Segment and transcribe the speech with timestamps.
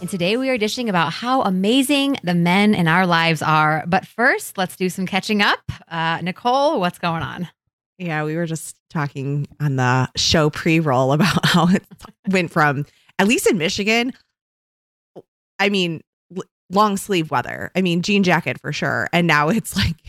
[0.00, 3.82] And today we are dishing about how amazing the men in our lives are.
[3.86, 5.60] But first, let's do some catching up.
[5.88, 7.48] Uh, Nicole, what's going on?
[7.98, 11.82] Yeah, we were just talking on the show pre roll about how it
[12.28, 12.86] went from,
[13.18, 14.12] at least in Michigan,
[15.58, 16.00] I mean,
[16.70, 17.70] long sleeve weather.
[17.74, 19.08] I mean, jean jacket for sure.
[19.12, 20.07] And now it's like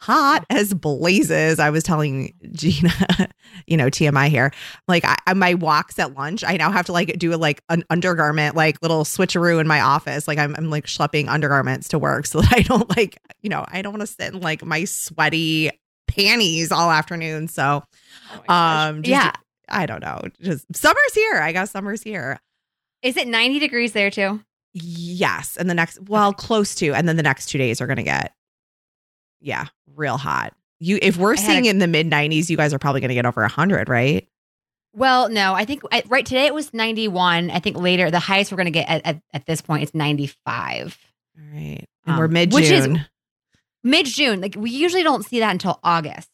[0.00, 1.58] hot as blazes.
[1.58, 2.90] I was telling Gina,
[3.66, 4.52] you know, TMI here,
[4.86, 7.84] like I, my walks at lunch, I now have to like do a, like an
[7.90, 10.28] undergarment, like little switcheroo in my office.
[10.28, 13.64] Like I'm, I'm like schlepping undergarments to work so that I don't like, you know,
[13.68, 15.70] I don't want to sit in like my sweaty
[16.06, 17.48] panties all afternoon.
[17.48, 17.82] So,
[18.48, 19.32] Oh um, just- yeah.
[19.70, 20.22] I don't know.
[20.40, 21.34] Just summer's here.
[21.42, 22.38] I guess summer's here.
[23.02, 24.40] Is it 90 degrees there too?
[24.72, 25.56] Yes.
[25.58, 28.02] And the next, well, close to, and then the next two days are going to
[28.02, 28.32] get,
[29.40, 30.54] yeah, real hot.
[30.80, 33.08] You, if we're I seeing a- in the mid 90s, you guys are probably going
[33.08, 34.28] to get over 100, right?
[34.94, 37.50] Well, no, I think I, right today it was 91.
[37.50, 39.94] I think later the highest we're going to get at, at, at this point is
[39.94, 40.96] 95.
[41.38, 41.84] All right.
[42.06, 43.04] And Um, we're mid which is- June.
[43.84, 44.40] Mid June.
[44.40, 46.30] Like we usually don't see that until August.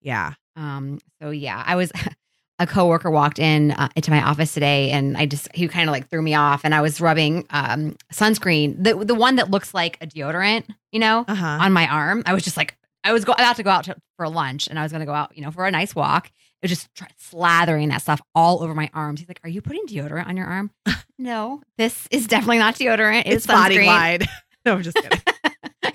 [0.00, 0.34] Yeah.
[0.56, 1.92] Um, so yeah, I was
[2.60, 5.92] a coworker walked in uh, into my office today, and I just he kind of
[5.92, 9.74] like threw me off, and I was rubbing um sunscreen, the the one that looks
[9.74, 11.58] like a deodorant, you know, Uh huh.
[11.60, 12.22] on my arm.
[12.26, 14.78] I was just like, I was go- about to go out to, for lunch, and
[14.78, 16.26] I was going to go out, you know, for a nice walk.
[16.62, 19.20] It was just try- slathering that stuff all over my arms.
[19.20, 20.70] He's like, "Are you putting deodorant on your arm?"
[21.18, 23.22] no, this is definitely not deodorant.
[23.26, 24.26] It's It's, body glide.
[24.64, 25.20] no, I'm just kidding.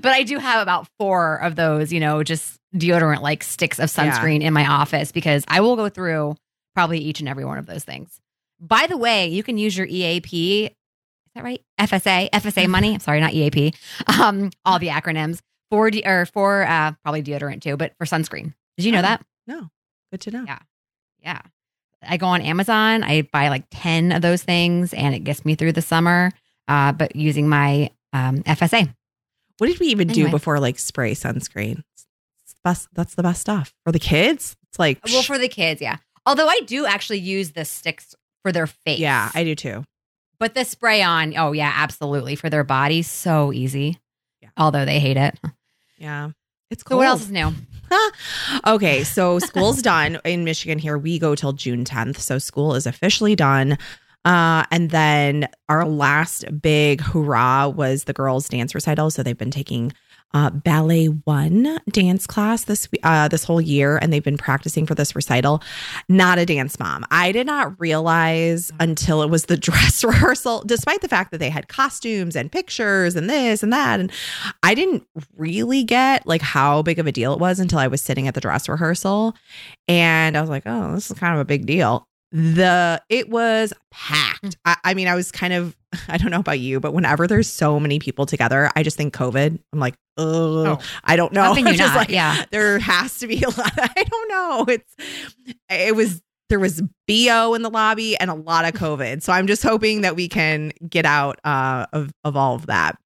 [0.00, 0.10] yeah.
[0.10, 3.92] but I do have about four of those, you know, just deodorant like sticks of
[3.96, 4.10] Yeah.
[4.18, 6.36] sunscreen in my office because I will go through
[6.74, 8.20] probably each and every one of those things.
[8.60, 10.66] By the way, you can use your EAP.
[10.66, 10.70] Is
[11.34, 11.60] that right?
[11.80, 12.94] FSA, FSA money.
[12.94, 13.72] I'm sorry, not EAP.
[14.20, 15.40] Um, all the acronyms
[15.70, 18.52] for de- or for uh, probably deodorant too, but for sunscreen.
[18.76, 19.02] Did you know Oh.
[19.02, 19.24] that?
[19.46, 19.70] No.
[20.10, 20.44] Good to know.
[20.46, 20.58] Yeah.
[21.22, 21.40] Yeah.
[22.02, 25.54] I go on Amazon, I buy like 10 of those things and it gets me
[25.54, 26.32] through the summer,
[26.66, 28.92] uh, but using my um, FSA.
[29.60, 31.82] What did we even do before like spray sunscreen?
[32.42, 34.56] It's the best, that's the best stuff for the kids.
[34.70, 35.96] It's like, Well, for the kids, yeah.
[36.26, 38.98] Although I do actually use the sticks for their face.
[38.98, 39.84] yeah, I do too.
[40.38, 42.36] but the spray on, oh yeah, absolutely.
[42.36, 43.98] For their body, so easy.
[44.40, 44.48] Yeah.
[44.56, 45.38] Although they hate it.
[45.98, 46.30] Yeah.
[46.70, 46.98] It's So cold.
[47.00, 47.52] what else is new?
[48.66, 50.96] okay, so school's done in Michigan here.
[50.96, 52.18] We go till June 10th.
[52.18, 53.76] So school is officially done.
[54.24, 59.10] Uh, and then our last big hurrah was the girls' dance recital.
[59.10, 59.92] So they've been taking
[60.32, 64.94] uh, ballet one dance class this uh, this whole year, and they've been practicing for
[64.94, 65.62] this recital.
[66.08, 67.04] Not a dance mom.
[67.10, 71.50] I did not realize until it was the dress rehearsal, despite the fact that they
[71.50, 74.12] had costumes and pictures and this and that, and
[74.62, 75.04] I didn't
[75.36, 78.34] really get like how big of a deal it was until I was sitting at
[78.34, 79.34] the dress rehearsal
[79.88, 82.06] and I was like, oh, this is kind of a big deal.
[82.32, 84.56] The it was packed.
[84.64, 85.76] I, I mean, I was kind of
[86.08, 89.14] I don't know about you, but whenever there's so many people together, I just think
[89.14, 89.58] COVID.
[89.72, 91.42] I'm like, oh, I don't know.
[91.42, 91.98] How can you I'm just not?
[92.00, 92.44] like, Yeah.
[92.50, 93.72] there has to be a lot.
[93.76, 94.64] I don't know.
[94.68, 94.94] It's
[95.68, 99.22] it was there was bo in the lobby and a lot of COVID.
[99.22, 102.96] So I'm just hoping that we can get out uh, of of all of that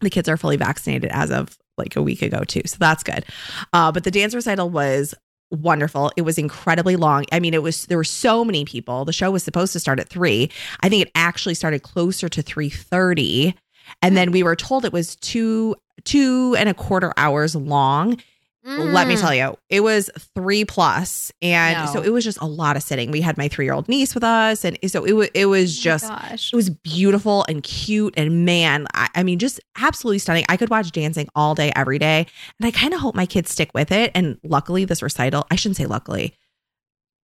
[0.00, 3.24] the kids are fully vaccinated as of like a week ago too so that's good
[3.72, 5.14] uh, but the dance recital was
[5.52, 6.10] wonderful.
[6.16, 7.24] It was incredibly long.
[7.30, 9.04] I mean it was there were so many people.
[9.04, 10.50] The show was supposed to start at three.
[10.80, 13.54] I think it actually started closer to 3.30
[14.00, 18.16] and then we were told it was two two and a quarter hours long
[18.64, 19.20] let me Mm.
[19.20, 21.92] tell you, it was three plus, and No.
[21.92, 23.10] so it was just a lot of sitting.
[23.10, 25.76] We had my three year old niece with us, and so it was it was
[25.78, 30.44] just Oh it was beautiful and cute and man I, I mean just absolutely stunning
[30.48, 32.26] i could watch dancing all day every day
[32.60, 35.56] and i kind of hope my kids stick with it and luckily this recital i
[35.56, 36.34] shouldn't say luckily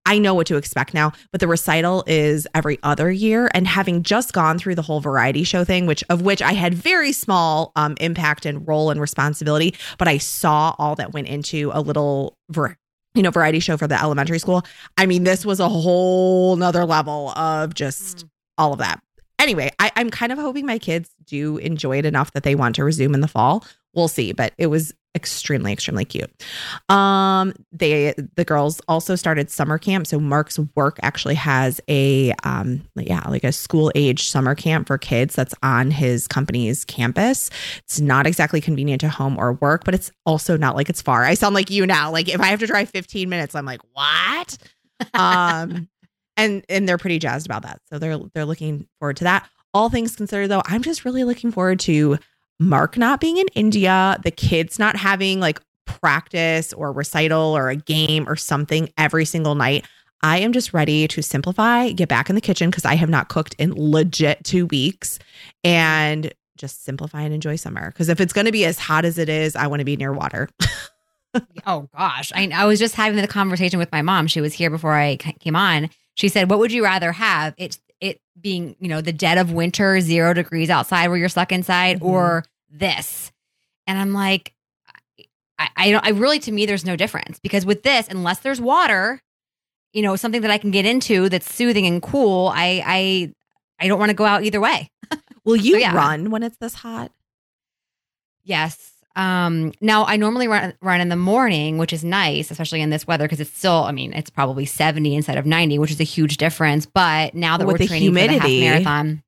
[0.08, 4.02] i know what to expect now but the recital is every other year and having
[4.02, 7.70] just gone through the whole variety show thing which of which i had very small
[7.76, 12.36] um, impact and role and responsibility but i saw all that went into a little
[13.14, 14.64] you know variety show for the elementary school
[14.96, 18.26] i mean this was a whole nother level of just
[18.58, 19.00] all of that.
[19.38, 22.74] Anyway, I, I'm kind of hoping my kids do enjoy it enough that they want
[22.74, 23.64] to resume in the fall.
[23.94, 26.30] We'll see, but it was extremely extremely cute.
[26.88, 30.06] Um they the girls also started summer camp.
[30.06, 34.98] So mark's work actually has a um yeah like a school age summer camp for
[34.98, 37.50] kids that's on his company's campus.
[37.78, 41.24] It's not exactly convenient to home or work but it's also not like it's far.
[41.24, 42.10] I sound like you now.
[42.10, 44.58] Like if i have to drive 15 minutes i'm like what?
[45.14, 45.88] Um
[46.36, 47.80] and and they're pretty jazzed about that.
[47.90, 49.48] So they're they're looking forward to that.
[49.74, 52.18] All things considered though i'm just really looking forward to
[52.58, 57.76] Mark not being in India, the kids not having like practice or recital or a
[57.76, 59.84] game or something every single night.
[60.22, 63.28] I am just ready to simplify, get back in the kitchen because I have not
[63.28, 65.18] cooked in legit two weeks
[65.62, 67.90] and just simplify and enjoy summer.
[67.92, 69.96] Because if it's going to be as hot as it is, I want to be
[69.96, 70.48] near water.
[71.66, 72.32] oh gosh.
[72.34, 74.26] I, I was just having the conversation with my mom.
[74.26, 75.88] She was here before I came on.
[76.14, 77.54] She said, What would you rather have?
[77.56, 81.52] It's it being, you know, the dead of winter, zero degrees outside where you're stuck
[81.52, 82.06] inside, mm-hmm.
[82.06, 83.32] or this.
[83.86, 84.54] And I'm like,
[85.58, 88.60] I, I don't, I really, to me, there's no difference because with this, unless there's
[88.60, 89.20] water,
[89.92, 93.34] you know, something that I can get into that's soothing and cool, I, I,
[93.80, 94.90] I don't want to go out either way.
[95.44, 95.94] Will you so, yeah.
[95.94, 97.10] run when it's this hot?
[98.44, 98.92] Yes.
[99.18, 103.04] Um, now I normally run run in the morning, which is nice, especially in this
[103.04, 106.04] weather because it's still, I mean, it's probably 70 instead of 90, which is a
[106.04, 106.86] huge difference.
[106.86, 108.38] But now that With we're training humidity.
[108.38, 109.22] for the half marathon,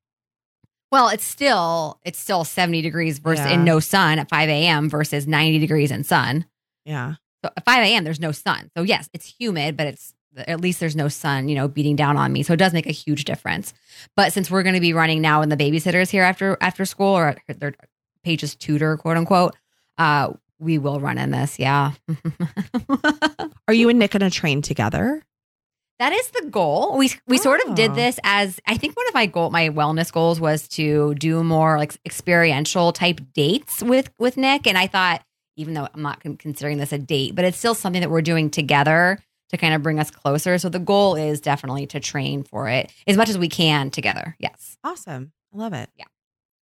[0.93, 3.53] well, it's still it's still 70 degrees versus yeah.
[3.53, 4.89] in no sun at 5 a.m.
[4.89, 6.45] versus 90 degrees in sun.
[6.85, 7.15] Yeah.
[7.43, 8.05] So at 5 a.m.
[8.05, 8.71] there's no sun.
[8.77, 12.15] So yes, it's humid, but it's at least there's no sun, you know, beating down
[12.15, 12.43] on me.
[12.43, 13.73] So it does make a huge difference.
[14.15, 17.17] But since we're going to be running now and the babysitters here after after school
[17.17, 17.73] or their
[18.23, 19.55] Paige's tutor, quote unquote,
[19.97, 21.59] uh, we will run in this.
[21.59, 21.93] Yeah.
[23.67, 25.23] Are you and Nick going to train together?
[25.99, 26.97] That is the goal.
[26.97, 27.41] We we oh.
[27.41, 27.95] sort of did oh.
[27.95, 31.77] this as I think one of my goal my wellness goals was to do more
[31.77, 35.21] like experiential type dates with with Nick and I thought
[35.57, 38.49] even though I'm not considering this a date, but it's still something that we're doing
[38.49, 40.57] together to kind of bring us closer.
[40.57, 44.35] So the goal is definitely to train for it as much as we can together.
[44.39, 44.77] Yes.
[44.83, 45.33] Awesome.
[45.53, 45.89] I love it.
[45.95, 46.05] Yeah.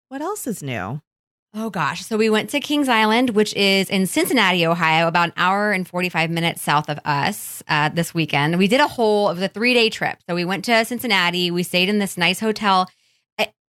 [0.08, 1.02] What else is new?
[1.58, 2.04] Oh gosh.
[2.04, 5.88] So we went to Kings Island, which is in Cincinnati, Ohio, about an hour and
[5.88, 8.58] 45 minutes south of us uh, this weekend.
[8.58, 10.18] We did a whole, of the three day trip.
[10.28, 11.50] So we went to Cincinnati.
[11.50, 12.90] We stayed in this nice hotel.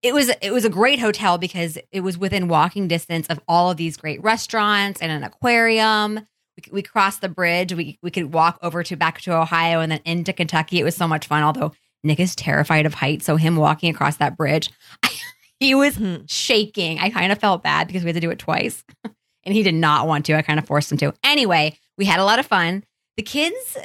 [0.03, 3.71] It was it was a great hotel because it was within walking distance of all
[3.71, 6.19] of these great restaurants and an aquarium.
[6.55, 7.73] We, we crossed the bridge.
[7.73, 10.79] We we could walk over to back to Ohio and then into Kentucky.
[10.79, 11.41] It was so much fun.
[11.41, 11.73] Although
[12.03, 14.69] Nick is terrified of heights, so him walking across that bridge,
[15.59, 16.25] he was mm-hmm.
[16.27, 16.99] shaking.
[16.99, 18.83] I kind of felt bad because we had to do it twice.
[19.47, 20.35] and he did not want to.
[20.35, 21.13] I kind of forced him to.
[21.23, 22.83] Anyway, we had a lot of fun.
[23.15, 23.77] The kids,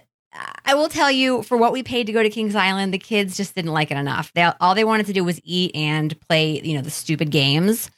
[0.65, 3.37] I will tell you, for what we paid to go to Kings Island, the kids
[3.37, 4.33] just didn't like it enough.
[4.35, 7.91] They all they wanted to do was eat and play, you know, the stupid games.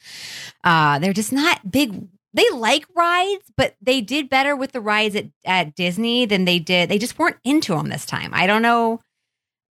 [0.63, 2.07] Uh, they're just not big.
[2.35, 6.59] They like rides, but they did better with the rides at, at Disney than they
[6.59, 6.89] did.
[6.89, 8.31] They just weren't into them this time.
[8.35, 9.01] I don't know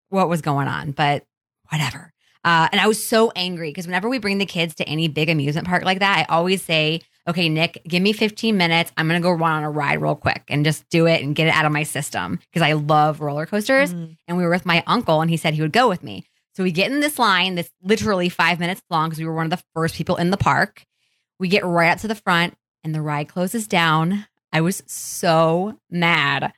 [0.10, 1.26] what was going on, but
[1.70, 2.13] whatever.
[2.44, 5.30] Uh, and I was so angry because whenever we bring the kids to any big
[5.30, 8.92] amusement park like that, I always say, okay, Nick, give me 15 minutes.
[8.98, 11.36] I'm going to go run on a ride real quick and just do it and
[11.36, 13.94] get it out of my system because I love roller coasters.
[13.94, 14.14] Mm-hmm.
[14.28, 16.26] And we were with my uncle and he said he would go with me.
[16.56, 19.46] So we get in this line that's literally five minutes long because we were one
[19.46, 20.86] of the first people in the park.
[21.40, 24.28] We get right up to the front and the ride closes down.
[24.52, 26.54] I was so mad.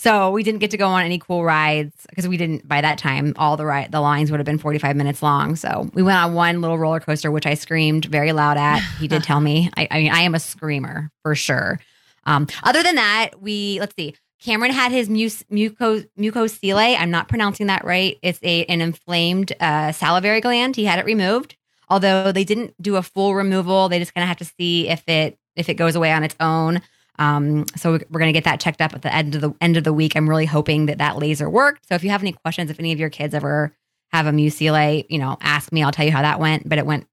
[0.00, 2.96] So we didn't get to go on any cool rides because we didn't by that
[2.96, 5.56] time all the ride the lines would have been 45 minutes long.
[5.56, 8.80] So we went on one little roller coaster which I screamed very loud at.
[8.98, 9.68] He did tell me.
[9.76, 11.80] I, I mean I am a screamer for sure.
[12.24, 14.14] Um, other than that, we let's see.
[14.40, 16.98] Cameron had his mus- muco mucocele.
[16.98, 18.16] I'm not pronouncing that right.
[18.22, 20.76] It's a an inflamed uh, salivary gland.
[20.76, 21.56] He had it removed.
[21.90, 25.06] Although they didn't do a full removal, they just kind of have to see if
[25.06, 26.80] it if it goes away on its own.
[27.20, 29.76] Um, so we're going to get that checked up at the end of the end
[29.76, 30.16] of the week.
[30.16, 31.86] I'm really hoping that that laser worked.
[31.86, 33.76] So if you have any questions, if any of your kids ever
[34.10, 35.82] have a mucile, you know, ask me.
[35.82, 36.66] I'll tell you how that went.
[36.66, 37.06] But it went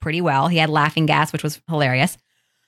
[0.00, 0.48] pretty well.
[0.48, 2.18] He had laughing gas, which was hilarious.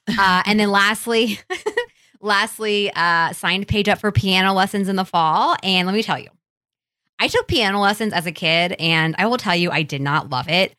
[0.08, 1.38] Uh, and then lastly,
[2.20, 5.56] lastly, uh, signed Paige up for piano lessons in the fall.
[5.62, 6.30] And let me tell you,
[7.18, 10.30] I took piano lessons as a kid, and I will tell you, I did not
[10.30, 10.74] love it.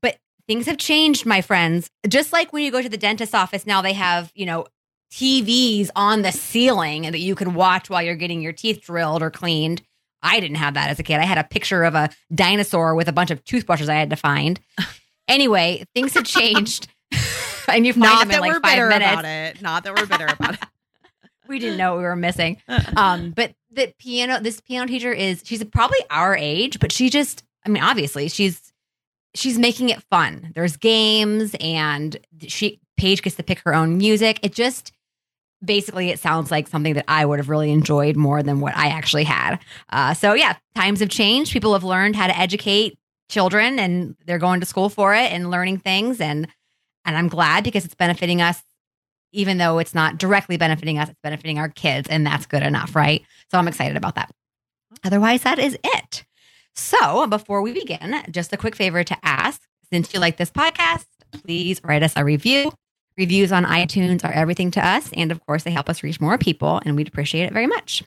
[0.00, 1.90] But things have changed, my friends.
[2.08, 4.66] Just like when you go to the dentist office now, they have, you know,
[5.12, 9.30] TVs on the ceiling that you could watch while you're getting your teeth drilled or
[9.30, 9.82] cleaned.
[10.22, 11.18] I didn't have that as a kid.
[11.20, 14.16] I had a picture of a dinosaur with a bunch of toothbrushes I had to
[14.16, 14.58] find.
[15.28, 16.88] Anyway, things have changed.
[17.68, 19.12] and you find Not them that in like we're five bitter minutes.
[19.12, 19.62] about it.
[19.62, 20.60] Not that we're bitter about it.
[21.48, 22.60] we didn't know what we were missing.
[22.96, 27.44] Um, but the piano, this piano teacher is she's probably our age, but she just,
[27.64, 28.72] I mean, obviously she's
[29.34, 30.50] she's making it fun.
[30.54, 32.16] There's games and
[32.48, 34.40] she Paige gets to pick her own music.
[34.42, 34.92] It just
[35.64, 38.88] basically it sounds like something that I would have really enjoyed more than what I
[38.88, 39.58] actually had.
[39.90, 41.52] Uh, so yeah, times have changed.
[41.52, 45.50] People have learned how to educate children, and they're going to school for it and
[45.50, 46.20] learning things.
[46.20, 46.48] and
[47.04, 48.62] And I'm glad because it's benefiting us.
[49.34, 52.94] Even though it's not directly benefiting us, it's benefiting our kids, and that's good enough,
[52.94, 53.22] right?
[53.50, 54.30] So I'm excited about that.
[55.04, 56.24] Otherwise, that is it.
[56.74, 61.06] So before we begin, just a quick favor to ask since you like this podcast,
[61.32, 62.72] please write us a review.
[63.16, 65.10] Reviews on iTunes are everything to us.
[65.12, 68.02] And of course, they help us reach more people, and we'd appreciate it very much.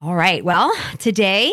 [0.00, 0.44] All right.
[0.44, 1.52] Well, today,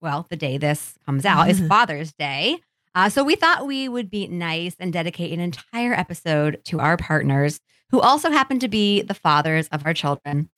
[0.00, 2.58] well, the day this comes out is Father's Day.
[2.94, 6.96] Uh, so we thought we would be nice and dedicate an entire episode to our
[6.96, 10.48] partners who also happen to be the fathers of our children.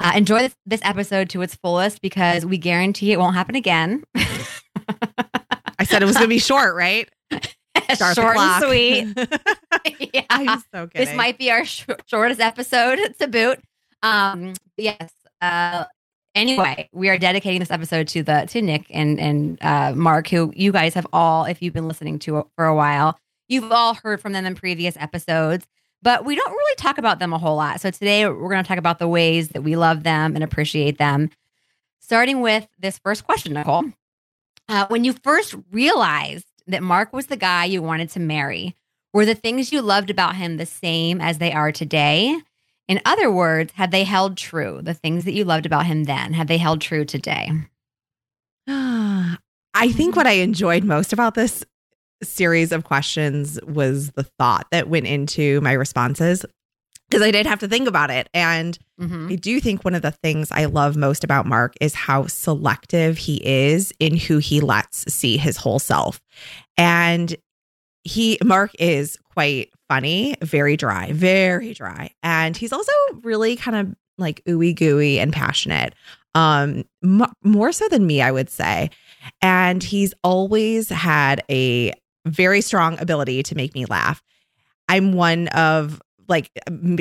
[0.00, 4.02] Uh, enjoy this, this episode to its fullest because we guarantee it won't happen again.
[4.16, 7.08] I said it was going to be short, right?
[7.94, 10.10] Start short and sweet.
[10.14, 10.22] yeah.
[10.30, 11.06] I'm so kidding.
[11.06, 13.60] This might be our sh- shortest episode to boot.
[14.02, 15.10] Um, yes.
[15.40, 15.84] Uh,
[16.34, 20.52] anyway, we are dedicating this episode to the to Nick and and uh, Mark, who
[20.54, 24.20] you guys have all, if you've been listening to for a while, you've all heard
[24.20, 25.66] from them in previous episodes.
[26.02, 27.80] But we don't really talk about them a whole lot.
[27.80, 30.98] So today we're going to talk about the ways that we love them and appreciate
[30.98, 31.30] them.
[32.00, 33.86] Starting with this first question, Nicole.
[34.68, 38.74] Uh, when you first realized that Mark was the guy you wanted to marry,
[39.12, 42.38] were the things you loved about him the same as they are today?
[42.88, 44.80] In other words, have they held true?
[44.82, 47.50] The things that you loved about him then, have they held true today?
[48.66, 51.64] I think what I enjoyed most about this
[52.22, 56.44] series of questions was the thought that went into my responses
[57.08, 58.28] because I did have to think about it.
[58.34, 59.28] And mm-hmm.
[59.30, 63.18] I do think one of the things I love most about Mark is how selective
[63.18, 66.20] he is in who he lets see his whole self.
[66.76, 67.36] And
[68.02, 72.10] he, Mark is quite funny, very dry, very dry.
[72.22, 72.92] And he's also
[73.22, 75.94] really kind of like ooey gooey and passionate.
[76.34, 78.90] Um, m- more so than me, I would say.
[79.40, 81.92] And he's always had a
[82.26, 84.22] very strong ability to make me laugh.
[84.88, 86.50] I'm one of like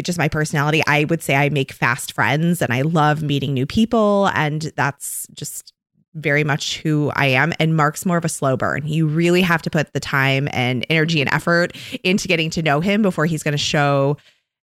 [0.01, 0.82] just my personality.
[0.88, 4.30] I would say I make fast friends and I love meeting new people.
[4.34, 5.74] And that's just
[6.15, 7.53] very much who I am.
[7.60, 8.86] And Mark's more of a slow burn.
[8.86, 12.82] You really have to put the time and energy and effort into getting to know
[12.82, 14.18] him before he's going to show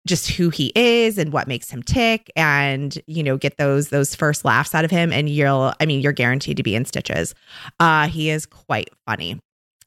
[0.07, 4.15] just who he is and what makes him tick and you know get those those
[4.15, 7.35] first laughs out of him and you'll i mean you're guaranteed to be in stitches
[7.81, 9.41] uh he is quite funny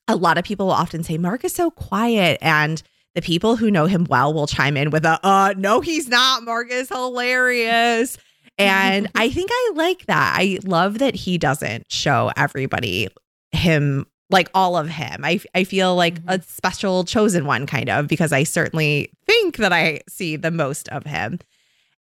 [0.09, 2.81] a lot of people often say Mark is so quiet and
[3.15, 6.43] the people who know him well will chime in with a uh no he's not.
[6.43, 8.17] Mark is hilarious.
[8.57, 10.35] And I think I like that.
[10.37, 13.07] I love that he doesn't show everybody
[13.51, 15.21] him like all of him.
[15.23, 16.29] I I feel like mm-hmm.
[16.29, 20.87] a special chosen one kind of because I certainly think that I see the most
[20.89, 21.39] of him.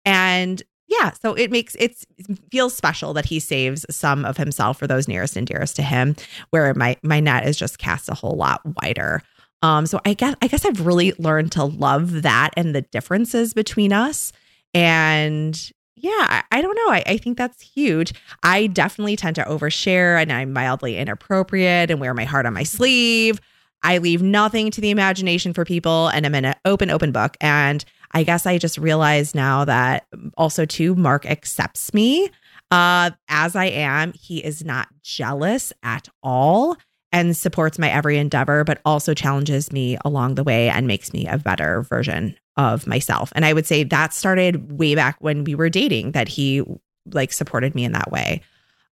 [0.05, 2.03] And yeah, so it makes it
[2.51, 6.15] feels special that he saves some of himself for those nearest and dearest to him,
[6.49, 9.21] where my my net is just cast a whole lot wider.
[9.61, 13.53] Um, so I guess I guess I've really learned to love that and the differences
[13.53, 14.31] between us.
[14.73, 16.93] And yeah, I, I don't know.
[16.93, 18.13] I, I think that's huge.
[18.43, 22.63] I definitely tend to overshare and I'm mildly inappropriate and wear my heart on my
[22.63, 23.41] sleeve.
[23.83, 27.35] I leave nothing to the imagination for people and I'm an open, open book.
[27.41, 30.05] And I guess I just realize now that
[30.37, 32.29] also too, Mark accepts me
[32.71, 34.13] uh, as I am.
[34.13, 36.77] He is not jealous at all
[37.11, 41.27] and supports my every endeavor, but also challenges me along the way and makes me
[41.27, 43.31] a better version of myself.
[43.35, 46.63] And I would say that started way back when we were dating, that he
[47.11, 48.41] like supported me in that way.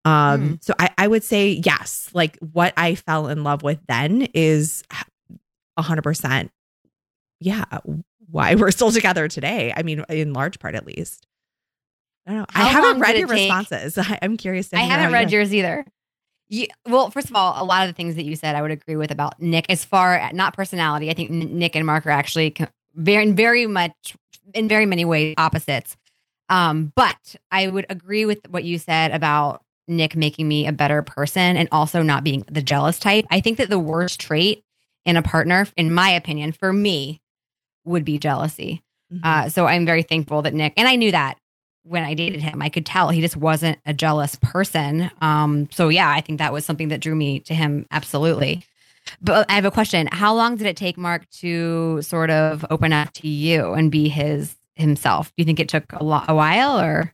[0.05, 0.63] Um, mm.
[0.63, 4.83] so I, I would say yes, like what I fell in love with then is
[5.75, 6.51] a hundred percent.
[7.39, 7.65] Yeah,
[8.31, 9.73] why we're still together today.
[9.75, 11.27] I mean, in large part, at least.
[12.25, 12.45] I don't know.
[12.49, 13.97] How I haven't read your responses.
[14.21, 14.73] I'm curious.
[14.73, 15.85] I haven't read yours either.
[16.49, 18.71] You, well, first of all, a lot of the things that you said, I would
[18.71, 19.65] agree with about Nick.
[19.69, 22.55] As far as not personality, I think Nick and Mark are actually
[22.95, 24.15] very, very much
[24.53, 25.97] in very many ways opposites.
[26.49, 31.01] Um, but I would agree with what you said about Nick making me a better
[31.01, 33.25] person and also not being the jealous type.
[33.29, 34.63] I think that the worst trait
[35.05, 37.21] in a partner, in my opinion, for me,
[37.85, 38.83] would be jealousy.
[39.11, 39.21] Mm-hmm.
[39.23, 41.37] Uh, so I'm very thankful that Nick, and I knew that
[41.87, 45.09] when I dated him, I could tell he just wasn't a jealous person.
[45.21, 48.63] Um, so yeah, I think that was something that drew me to him absolutely.
[49.21, 50.07] But I have a question.
[50.11, 54.09] How long did it take Mark to sort of open up to you and be
[54.09, 55.27] his himself?
[55.29, 57.13] Do you think it took a, lo- a while or?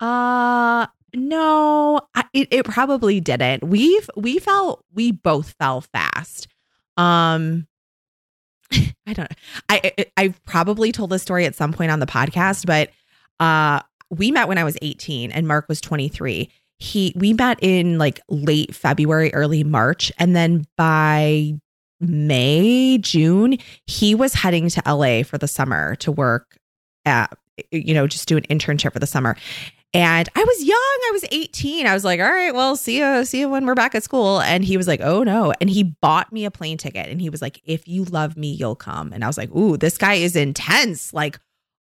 [0.00, 2.00] Uh no,
[2.32, 3.62] it, it probably didn't.
[3.64, 6.48] We've we felt we both fell fast.
[6.96, 7.66] Um
[9.12, 9.32] I don't
[9.68, 12.90] I I I've probably told this story at some point on the podcast, but
[13.40, 16.50] uh we met when I was 18 and Mark was 23.
[16.78, 21.54] He we met in like late February, early March, and then by
[22.00, 26.56] May, June, he was heading to LA for the summer to work
[27.04, 27.36] at
[27.70, 29.36] you know, just do an internship for the summer.
[29.94, 30.76] And I was young.
[30.78, 31.86] I was 18.
[31.86, 34.40] I was like, all right, well, see you, see you when we're back at school.
[34.40, 35.52] And he was like, oh no.
[35.60, 37.08] And he bought me a plane ticket.
[37.08, 39.12] And he was like, if you love me, you'll come.
[39.12, 41.12] And I was like, ooh, this guy is intense.
[41.12, 41.38] Like,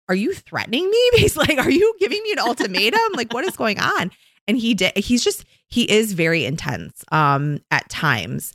[0.09, 1.11] are you threatening me?
[1.16, 3.00] He's like, are you giving me an ultimatum?
[3.14, 4.11] like, what is going on?
[4.49, 8.52] And he did, he's just, he is very intense um at times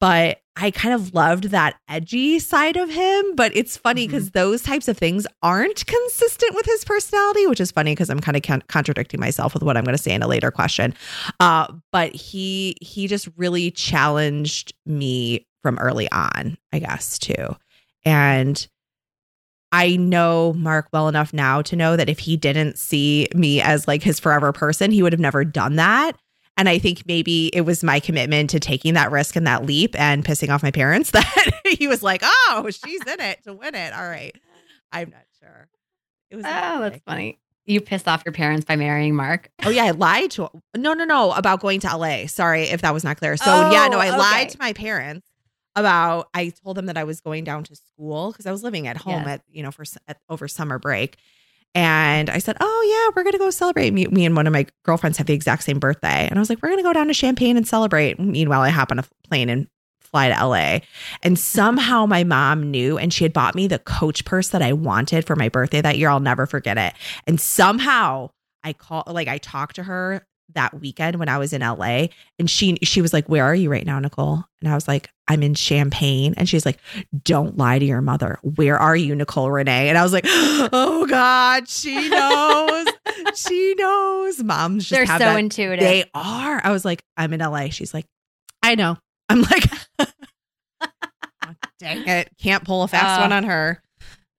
[0.00, 3.36] but I kind of loved that edgy side of him.
[3.36, 4.38] But it's funny because mm-hmm.
[4.38, 8.36] those types of things aren't consistent with his personality, which is funny because I'm kind
[8.36, 10.94] of con- contradicting myself with what I'm going to say in a later question.
[11.40, 17.56] Uh, but he he just really challenged me from early on, I guess, too.
[18.04, 18.66] And
[19.72, 23.86] I know Mark well enough now to know that if he didn't see me as
[23.86, 26.16] like his forever person, he would have never done that.
[26.56, 29.98] And I think maybe it was my commitment to taking that risk and that leap
[29.98, 33.74] and pissing off my parents that he was like, oh, she's in it to win
[33.74, 33.92] it.
[33.92, 34.34] All right.
[34.92, 35.68] I'm not sure.
[36.30, 37.38] It was Oh, that's funny.
[37.66, 39.50] You pissed off your parents by marrying Mark.
[39.64, 42.26] Oh yeah, I lied to no, no, no about going to LA.
[42.26, 43.36] Sorry if that was not clear.
[43.36, 44.16] So oh, yeah, no, oh, I okay.
[44.16, 45.26] lied to my parents
[45.74, 46.28] about.
[46.32, 48.96] I told them that I was going down to school because I was living at
[48.96, 49.26] home yes.
[49.26, 51.16] at you know for at, over summer break,
[51.76, 53.92] and I said, Oh, yeah, we're going to go celebrate.
[53.92, 56.26] Me, me, and one of my girlfriends have the exact same birthday.
[56.26, 58.18] And I was like, We're going to go down to Champaign and celebrate.
[58.18, 59.68] Meanwhile, I hop on a plane and
[60.00, 60.78] fly to LA.
[61.22, 64.72] And somehow my mom knew, and she had bought me the coach purse that I
[64.72, 66.08] wanted for my birthday that year.
[66.08, 66.94] I'll never forget it.
[67.26, 68.30] And somehow
[68.64, 72.06] I call, like, I talked to her that weekend when I was in LA
[72.38, 75.10] and she she was like, "Where are you right now, Nicole?" And I was like,
[75.28, 76.78] "I'm in Champaign." And she's like,
[77.24, 78.38] "Don't lie to your mother.
[78.42, 82.86] Where are you, Nicole Renee?" And I was like, "Oh god, she knows.
[83.36, 85.38] she knows." Moms just They're so that.
[85.38, 85.80] intuitive.
[85.80, 86.60] They are.
[86.62, 88.06] I was like, "I'm in LA." She's like,
[88.62, 88.96] "I know."
[89.28, 89.64] I'm like,
[89.98, 90.06] oh,
[91.78, 92.28] "Dang it.
[92.38, 93.82] Can't pull a fast uh, one on her."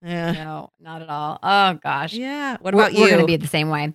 [0.02, 0.32] Yeah.
[0.32, 1.38] No, not at all.
[1.42, 2.12] Oh gosh.
[2.14, 2.56] Yeah.
[2.60, 3.02] What about we're, you?
[3.02, 3.94] We're going to be the same way.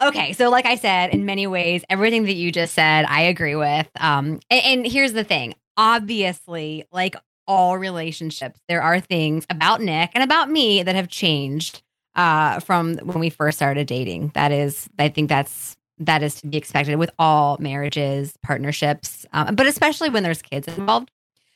[0.00, 3.56] Okay, so like I said, in many ways, everything that you just said, I agree
[3.56, 3.88] with.
[3.98, 7.16] Um, and, and here's the thing: obviously, like
[7.48, 11.82] all relationships, there are things about Nick and about me that have changed
[12.14, 14.30] uh, from when we first started dating.
[14.34, 19.56] That is, I think that's that is to be expected with all marriages, partnerships, um,
[19.56, 21.10] but especially when there's kids involved.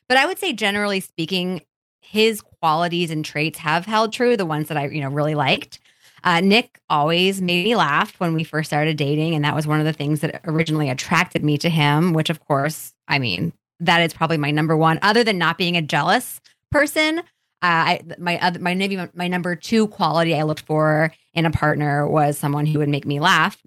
[0.09, 1.63] But I would say, generally speaking,
[2.01, 4.37] his qualities and traits have held true.
[4.37, 5.79] The ones that I, you know, really liked.
[6.25, 9.35] Uh, Nick always made me laugh when we first started dating.
[9.35, 12.41] And that was one of the things that originally attracted me to him, which, of
[12.41, 16.41] course, I mean, that is probably my number one, other than not being a jealous
[16.71, 17.19] person.
[17.19, 17.23] Uh,
[17.63, 22.07] I, my other, my maybe my number two quality I looked for in a partner
[22.07, 23.61] was someone who would make me laugh.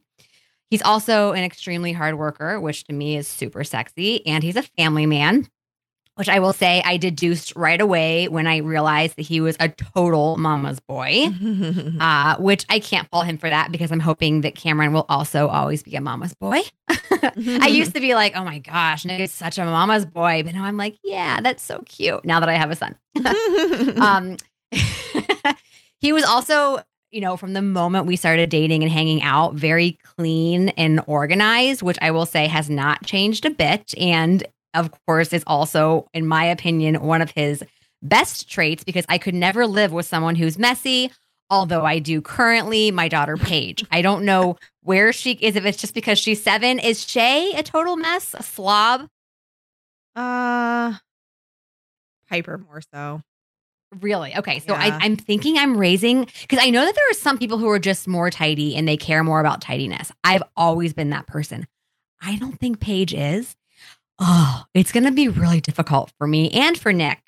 [0.70, 4.64] He's also an extremely hard worker, which to me is super sexy, and he's a
[4.64, 5.48] family man
[6.16, 9.70] which I will say I deduced right away when I realized that he was a
[9.70, 11.28] total mama's boy,
[12.00, 15.48] uh, which I can't fault him for that because I'm hoping that Cameron will also
[15.48, 16.62] always be a mama's boy.
[16.90, 20.44] I used to be like, oh my gosh, Nick is such a mama's boy.
[20.44, 22.96] But now I'm like, yeah, that's so cute now that I have a son.
[24.02, 24.38] um,
[26.00, 26.80] he was also,
[27.12, 31.82] you know, from the moment we started dating and hanging out, very clean and organized,
[31.82, 33.94] which I will say has not changed a bit.
[33.98, 37.64] And of course, is also, in my opinion, one of his
[38.02, 41.12] best traits because I could never live with someone who's messy.
[41.50, 43.86] Although I do currently, my daughter Paige.
[43.92, 45.56] I don't know where she is.
[45.56, 49.08] If it's just because she's seven, is Shay a total mess, a slob?
[50.16, 50.94] Uh,
[52.30, 53.22] Piper more so.
[54.02, 54.36] Really?
[54.36, 54.60] Okay.
[54.60, 54.98] So yeah.
[55.00, 57.80] I, am thinking I'm raising because I know that there are some people who are
[57.80, 60.12] just more tidy and they care more about tidiness.
[60.24, 61.68] I've always been that person.
[62.22, 63.56] I don't think Paige is
[64.20, 67.20] oh, it's going to be really difficult for me and for Nick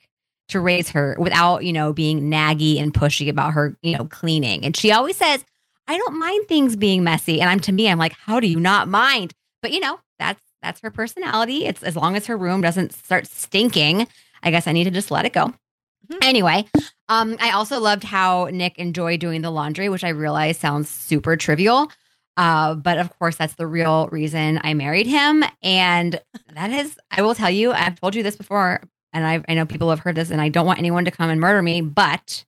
[0.50, 4.64] to raise her without, you know, being naggy and pushy about her, you know, cleaning.
[4.64, 5.44] And she always says,
[5.88, 7.42] I don't mind things being messy.
[7.42, 9.34] And I'm to me, I'm like, how do you not mind?
[9.62, 11.66] But you know, that's that's her personality.
[11.66, 14.08] It's as long as her room doesn't start stinking,
[14.44, 15.48] I guess I need to just let it go.
[15.48, 16.18] Mm-hmm.
[16.24, 16.66] Anyway,
[17.10, 21.36] um, I also loved how Nick enjoyed doing the laundry, which I realize sounds super
[21.36, 21.92] trivial.
[22.38, 25.44] Uh, but of course, that's the real reason I married him.
[25.64, 26.22] And
[26.54, 29.66] that is, I will tell you, I've told you this before, and I've, I know
[29.66, 32.46] people have heard this, and I don't want anyone to come and murder me, but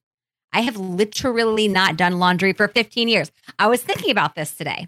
[0.52, 3.32] I have literally not done laundry for 15 years.
[3.58, 4.86] I was thinking about this today.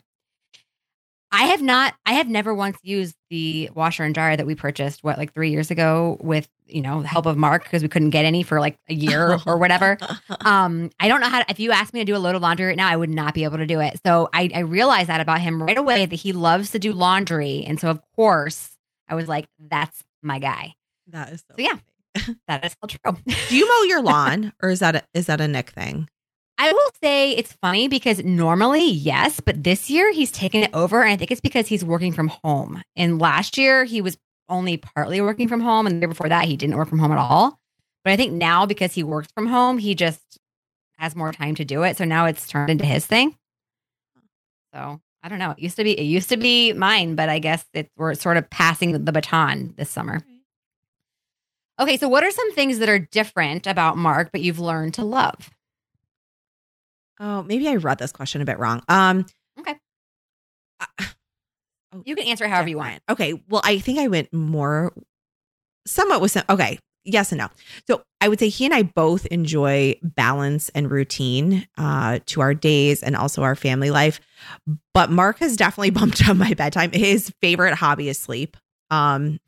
[1.33, 5.03] I have not, I have never once used the washer and dryer that we purchased,
[5.03, 8.11] what, like three years ago with, you know, the help of Mark because we couldn't
[8.11, 9.97] get any for like a year or whatever.
[10.43, 12.43] Um, I don't know how, to, if you asked me to do a load of
[12.43, 13.99] laundry right now, I would not be able to do it.
[14.05, 17.65] So I, I realized that about him right away that he loves to do laundry.
[17.67, 18.77] And so, of course,
[19.09, 20.75] I was like, that's my guy.
[21.07, 21.79] That is so, So, yeah.
[22.49, 23.17] That is all true.
[23.49, 26.07] Do you mow your lawn or is that a, is that a Nick thing?
[26.59, 31.03] I will say it's funny because normally, yes, but this year he's taken it over.
[31.03, 32.83] And I think it's because he's working from home.
[32.95, 34.17] And last year he was
[34.49, 35.87] only partly working from home.
[35.87, 37.59] And the year before that, he didn't work from home at all.
[38.05, 40.21] But I think now because he works from home, he just
[40.99, 41.97] has more time to do it.
[41.97, 43.37] So now it's turned into his thing.
[44.75, 45.53] So I don't know.
[45.53, 48.37] It used to be, it used to be mine, but I guess it, we're sort
[48.37, 50.21] of passing the baton this summer.
[51.81, 51.97] Okay.
[51.97, 55.51] So what are some things that are different about Mark, but you've learned to love?
[57.25, 58.83] Oh, maybe I read this question a bit wrong.
[58.89, 59.25] Um,
[59.59, 59.77] Okay.
[60.81, 60.87] uh,
[62.05, 63.03] You can answer however you want.
[63.09, 63.41] Okay.
[63.49, 64.93] Well, I think I went more
[65.87, 66.43] somewhat with some.
[66.49, 66.79] Okay.
[67.05, 67.49] Yes and no.
[67.89, 72.55] So I would say he and I both enjoy balance and routine uh, to our
[72.55, 74.21] days and also our family life.
[74.95, 76.93] But Mark has definitely bumped up my bedtime.
[76.93, 78.57] His favorite hobby is sleep.
[78.91, 79.39] Um,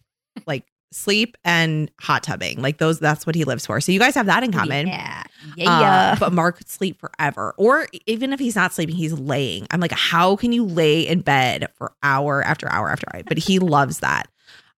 [0.46, 2.62] like sleep and hot tubbing.
[2.62, 3.80] Like those, that's what he lives for.
[3.80, 4.86] So you guys have that in common.
[4.86, 5.24] Yeah.
[5.46, 6.16] Uh, Yeah.
[6.18, 7.54] but Mark could sleep forever.
[7.58, 9.66] Or even if he's not sleeping, he's laying.
[9.70, 13.22] I'm like, how can you lay in bed for hour after hour after hour?
[13.26, 14.28] But he loves that.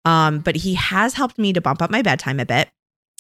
[0.05, 2.69] Um, but he has helped me to bump up my bedtime a bit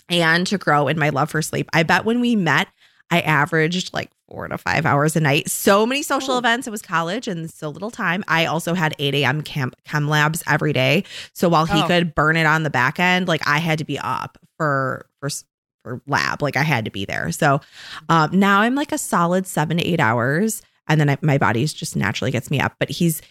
[0.08, 1.68] and to grow in my love for sleep.
[1.72, 2.68] I bet when we met,
[3.10, 5.48] I averaged like four to five hours a night.
[5.48, 6.38] So many social Oh.
[6.38, 6.66] events.
[6.66, 8.24] It was college and so little time.
[8.26, 9.42] I also had 8 a.m.
[9.42, 11.04] camp chem labs every day.
[11.32, 11.86] So while he Oh.
[11.86, 15.30] could burn it on the back end, like I had to be up for for
[15.84, 16.42] for lab.
[16.42, 17.30] Like I had to be there.
[17.30, 17.60] So
[18.08, 21.72] um, now I'm like a solid seven to eight hours, and then I, my body's
[21.72, 22.74] just naturally gets me up.
[22.80, 23.22] But he's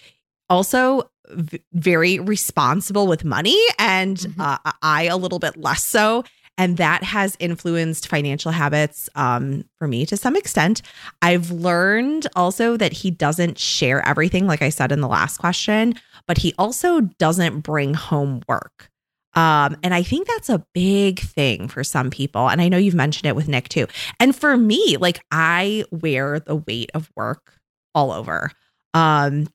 [0.50, 4.40] also v- very responsible with money, and Mhm.
[4.40, 6.24] uh, I a little bit less so.
[6.58, 10.82] And that has influenced financial habits um, for me to some extent.
[11.22, 15.96] I've learned also that he doesn't share everything, like I said in the last question,
[16.28, 18.89] but he also doesn't bring home work.
[19.34, 22.50] Um, and I think that's a big thing for some people.
[22.50, 23.88] And I know you've mentioned it with Nick too.
[24.20, 27.60] And for me, like I wear the weight of work
[27.94, 28.52] all over.
[28.94, 29.50] Um,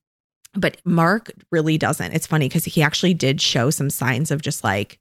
[0.53, 2.13] but Mark really doesn't.
[2.13, 4.99] It's funny because he actually did show some signs of just like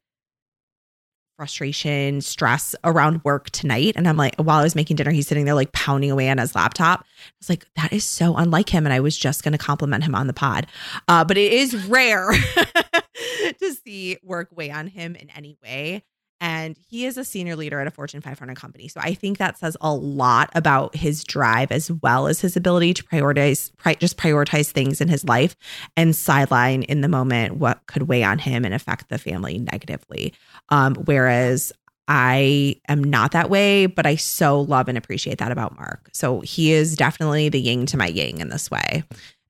[1.41, 3.95] frustration, stress around work tonight.
[3.97, 6.37] And I'm like, while I was making dinner, he's sitting there like pounding away on
[6.37, 7.01] his laptop.
[7.01, 8.85] I was like, that is so unlike him.
[8.85, 10.67] And I was just going to compliment him on the pod.
[11.09, 12.31] Uh, but it is rare
[13.59, 16.05] to see work weigh on him in any way.
[16.41, 18.89] And he is a senior leader at a Fortune 500 company.
[18.89, 22.95] So I think that says a lot about his drive as well as his ability
[22.95, 25.55] to prioritize, pri- just prioritize things in his life
[25.97, 30.33] and sideline in the moment what could weigh on him and affect the family negatively.
[30.71, 31.73] Um, whereas
[32.09, 36.09] I am not that way, but I so love and appreciate that about Mark.
[36.13, 39.05] So he is definitely the yin to my yang in this way.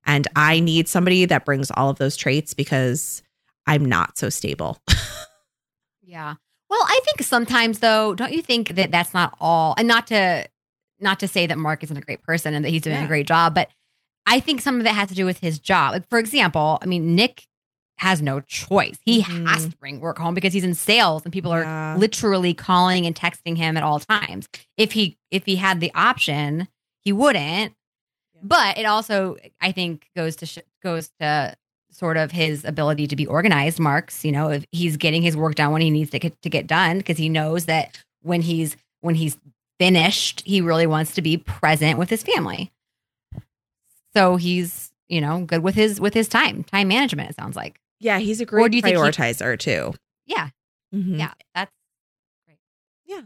[0.04, 3.22] And I need somebody that brings all of those traits because
[3.66, 4.78] I'm not so stable.
[6.10, 6.34] Yeah.
[6.70, 10.46] Well, I think sometimes though, don't you think that that's not all and not to
[11.00, 13.04] not to say that Mark isn't a great person and that he's doing Yeah.
[13.04, 13.68] a great job, but
[14.26, 15.92] I think some of it has to do with his job.
[15.92, 17.46] Like for example, I mean Nick
[17.98, 18.96] has no choice.
[19.04, 19.46] He Mhm.
[19.48, 23.14] has to bring work home because he's in sales and people are literally calling and
[23.14, 24.48] texting him at all times.
[24.76, 26.68] If he if he had the option,
[27.00, 27.74] he wouldn't.
[28.34, 28.40] Yeah.
[28.42, 31.56] But it also I think goes to sh- goes to
[31.90, 35.54] sort of his ability to be organized marks you know if he's getting his work
[35.54, 38.76] done when he needs to get, to get done because he knows that when he's
[39.00, 39.36] when he's
[39.78, 42.70] finished he really wants to be present with his family
[44.14, 47.80] so he's you know good with his with his time time management it sounds like
[47.98, 49.94] Yeah, he's a great think he- prioritizer too.
[50.26, 50.48] yeah
[50.94, 51.18] Mhm.
[51.18, 51.72] yeah that's
[52.46, 52.58] great
[53.06, 53.22] Yeah.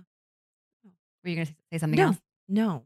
[1.22, 2.06] were you gonna say something No.
[2.08, 2.82] else No.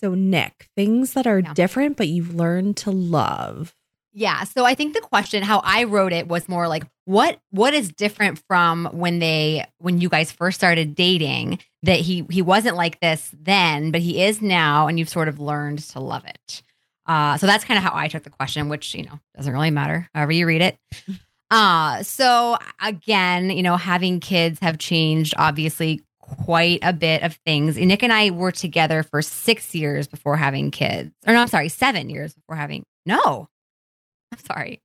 [0.00, 1.54] So Nick, things that are Yeah.
[1.54, 3.72] different but you've learned to love.
[4.14, 4.44] Yeah.
[4.44, 7.90] So I think the question, how I wrote it, was more like, what what is
[7.90, 13.00] different from when they when you guys first started dating that he he wasn't like
[13.00, 16.62] this then, but he is now, and you've sort of learned to love it.
[17.06, 19.70] Uh, so that's kind of how I took the question, which you know doesn't really
[19.70, 20.78] matter, however you read it.
[21.52, 27.76] Uh, so again, you know, having kids have changed obviously quite a bit of things.
[27.76, 31.12] Nick and I were together for six years before having kids.
[31.26, 33.50] Or no, I'm sorry, seven years before having no.
[34.32, 34.82] I'm sorry.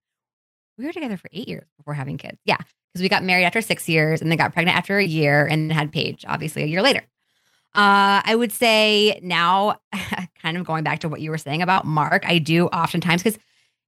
[0.77, 2.37] We were together for eight years before having kids.
[2.45, 2.57] Yeah.
[2.57, 5.71] Because we got married after six years and then got pregnant after a year and
[5.71, 7.01] had Paige, obviously, a year later.
[7.73, 9.79] Uh, I would say now,
[10.41, 13.39] kind of going back to what you were saying about Mark, I do oftentimes because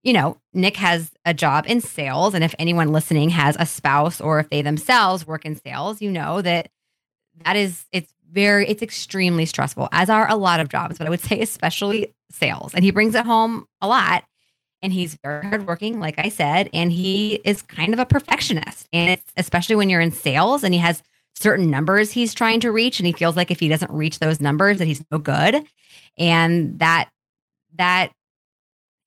[0.03, 2.33] you know, Nick has a job in sales.
[2.33, 6.09] And if anyone listening has a spouse or if they themselves work in sales, you
[6.09, 6.69] know that
[7.43, 11.09] that is, it's very, it's extremely stressful, as are a lot of jobs, but I
[11.09, 12.73] would say especially sales.
[12.73, 14.23] And he brings it home a lot.
[14.81, 18.87] And he's very hardworking, like I said, and he is kind of a perfectionist.
[18.93, 21.03] And it's especially when you're in sales and he has
[21.35, 24.39] certain numbers he's trying to reach, and he feels like if he doesn't reach those
[24.41, 25.63] numbers, that he's no good.
[26.17, 27.09] And that
[27.77, 28.11] that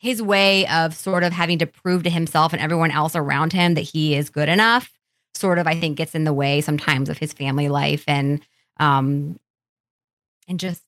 [0.03, 3.75] his way of sort of having to prove to himself and everyone else around him
[3.75, 4.91] that he is good enough
[5.35, 8.43] sort of i think gets in the way sometimes of his family life and
[8.79, 9.39] um
[10.49, 10.83] and just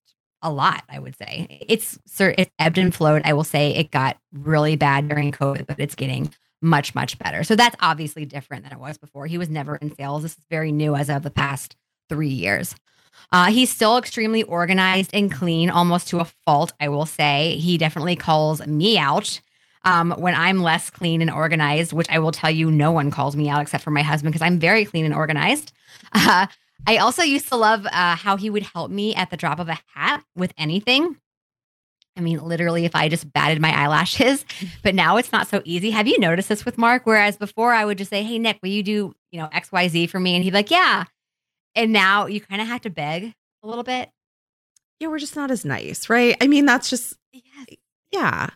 [0.45, 1.65] a lot i would say.
[1.69, 3.23] It's it's ebbed and flowed.
[3.25, 7.43] I will say it got really bad during covid but it's getting much much better.
[7.45, 9.27] So that's obviously different than it was before.
[9.27, 10.23] He was never in sales.
[10.23, 11.77] This is very new as of the past
[12.09, 12.75] three years.
[13.33, 17.57] Uh, he's still extremely organized and clean, almost to a fault, I will say.
[17.59, 19.41] He definitely calls me out
[19.85, 23.37] um, when I'm less clean and organized, which I will tell you, no one calls
[23.37, 25.73] me out except for my husband because I'm very clean and organized.
[26.17, 26.47] Uh,
[26.87, 29.69] I also used to love uh, how he would help me at the drop of
[29.69, 31.17] a hat with anything.
[32.17, 34.45] I mean, literally, if I just batted my eyelashes,
[34.83, 35.91] but now it's not so easy.
[35.91, 37.07] Have you noticed this with Mark?
[37.07, 40.21] Whereas before I would just say, Hey, Nick, will you do, you know, XYZ for
[40.21, 40.35] me?
[40.35, 41.05] And he'd be like, Yeah.
[41.75, 44.11] And now you kind of have to beg a little bit.
[45.01, 46.37] Yeah, we're just not as nice, right?
[46.41, 47.67] I mean, that's just, yes.
[48.13, 48.51] yeah.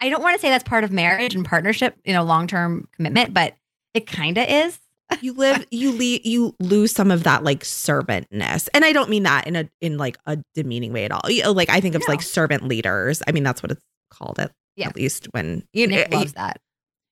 [0.00, 2.88] I don't want to say that's part of marriage and partnership, you know, long term
[2.94, 3.56] commitment, but
[3.94, 4.78] it kind of is.
[5.20, 9.24] You live, you leave, you lose some of that like servantness, and I don't mean
[9.24, 11.22] that in a in like a demeaning way at all.
[11.54, 12.12] Like I think of no.
[12.12, 13.22] like servant leaders.
[13.26, 14.88] I mean, that's what it's called at yeah.
[14.88, 16.60] at least when you know Nick loves that.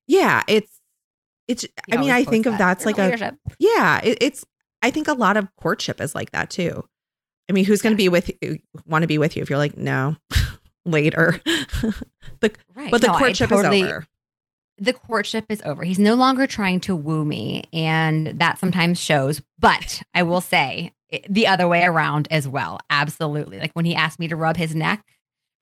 [0.06, 0.80] Yeah, it's
[1.48, 1.62] it's.
[1.62, 4.00] He I mean, I think of that's like a yeah.
[4.02, 4.44] It, it's
[4.82, 6.84] I think a lot of courtship is like that too.
[7.48, 9.58] I mean, who's going to be with you, want to be with you if you're
[9.58, 10.16] like, no,
[10.84, 11.40] later.
[11.44, 12.90] the, right.
[12.90, 14.06] But the no, courtship totally, is over.
[14.80, 15.84] The courtship is over.
[15.84, 17.64] He's no longer trying to woo me.
[17.72, 19.40] And that sometimes shows.
[19.58, 20.92] But I will say
[21.28, 22.80] the other way around as well.
[22.88, 23.60] Absolutely.
[23.60, 25.04] Like when he asked me to rub his neck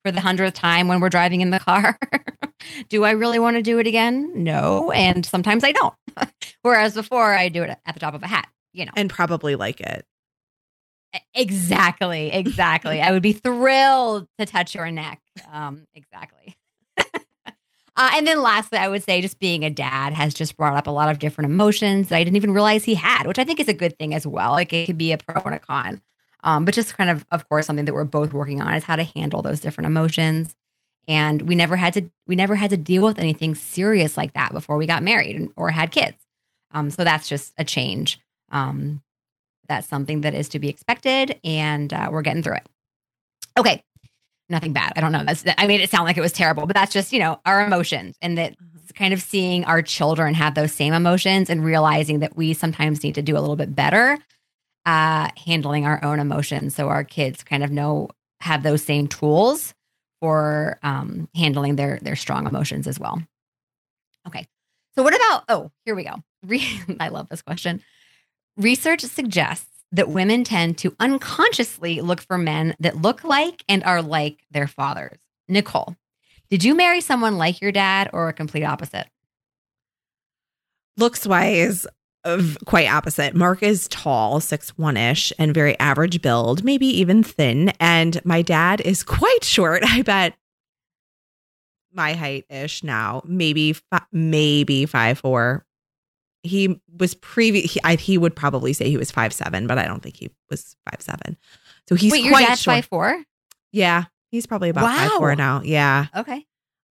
[0.05, 1.97] for the hundredth time when we're driving in the car.
[2.89, 4.31] do I really want to do it again?
[4.43, 4.91] No.
[4.91, 5.93] And sometimes I don't.
[6.61, 9.55] Whereas before I do it at the top of a hat you know, and probably
[9.55, 10.05] like it.
[11.33, 13.01] Exactly, exactly.
[13.01, 15.19] I would be thrilled to touch your neck.
[15.51, 16.55] Um, exactly.
[17.99, 20.87] Uh, and then lastly, I would say just being a dad has just brought up
[20.87, 23.59] a lot of different emotions that I didn't even realize he had, which I think
[23.59, 24.51] is a good thing as well.
[24.51, 26.01] Like it could be a pro and a con.
[26.41, 28.95] Um, but just kind of, of course, something that we're both working on is how
[28.95, 30.55] to handle those different emotions.
[31.09, 34.53] And we never had to, we never had to deal with anything serious like that
[34.53, 36.15] before we got married or had kids.
[36.71, 38.21] Um, so that's just a change.
[38.49, 39.01] Um,
[39.67, 42.67] that's something that is to be expected, and uh, we're getting through it.
[43.57, 43.83] Okay,
[44.49, 44.93] nothing bad.
[44.95, 45.23] I don't know.
[45.23, 47.65] That's, I made it sound like it was terrible, but that's just you know our
[47.65, 48.93] emotions, and that mm-hmm.
[48.95, 53.15] kind of seeing our children have those same emotions and realizing that we sometimes need
[53.15, 54.17] to do a little bit better
[54.85, 58.09] uh, handling our own emotions, so our kids kind of know
[58.41, 59.73] have those same tools
[60.21, 63.21] for um, handling their their strong emotions as well.
[64.27, 64.47] Okay,
[64.95, 65.43] so what about?
[65.47, 66.23] Oh, here we go.
[66.99, 67.83] I love this question.
[68.57, 74.01] Research suggests that women tend to unconsciously look for men that look like and are
[74.01, 75.19] like their fathers.
[75.47, 75.95] Nicole,
[76.49, 79.07] did you marry someone like your dad or a complete opposite?
[80.97, 81.87] Looks wise,
[82.65, 83.33] quite opposite.
[83.33, 87.71] Mark is tall, six one ish, and very average build, maybe even thin.
[87.79, 89.83] And my dad is quite short.
[89.85, 90.35] I bet
[91.93, 93.75] my height ish now, maybe
[94.11, 95.65] maybe five four,
[96.43, 97.73] he was previous.
[97.73, 100.75] He, he, would probably say he was five seven, but I don't think he was
[100.89, 101.37] five seven.
[101.87, 103.23] So he's Wait, your dad's five four.
[103.71, 104.95] Yeah, he's probably about wow.
[104.95, 105.61] five four now.
[105.63, 106.07] Yeah.
[106.15, 106.45] Okay.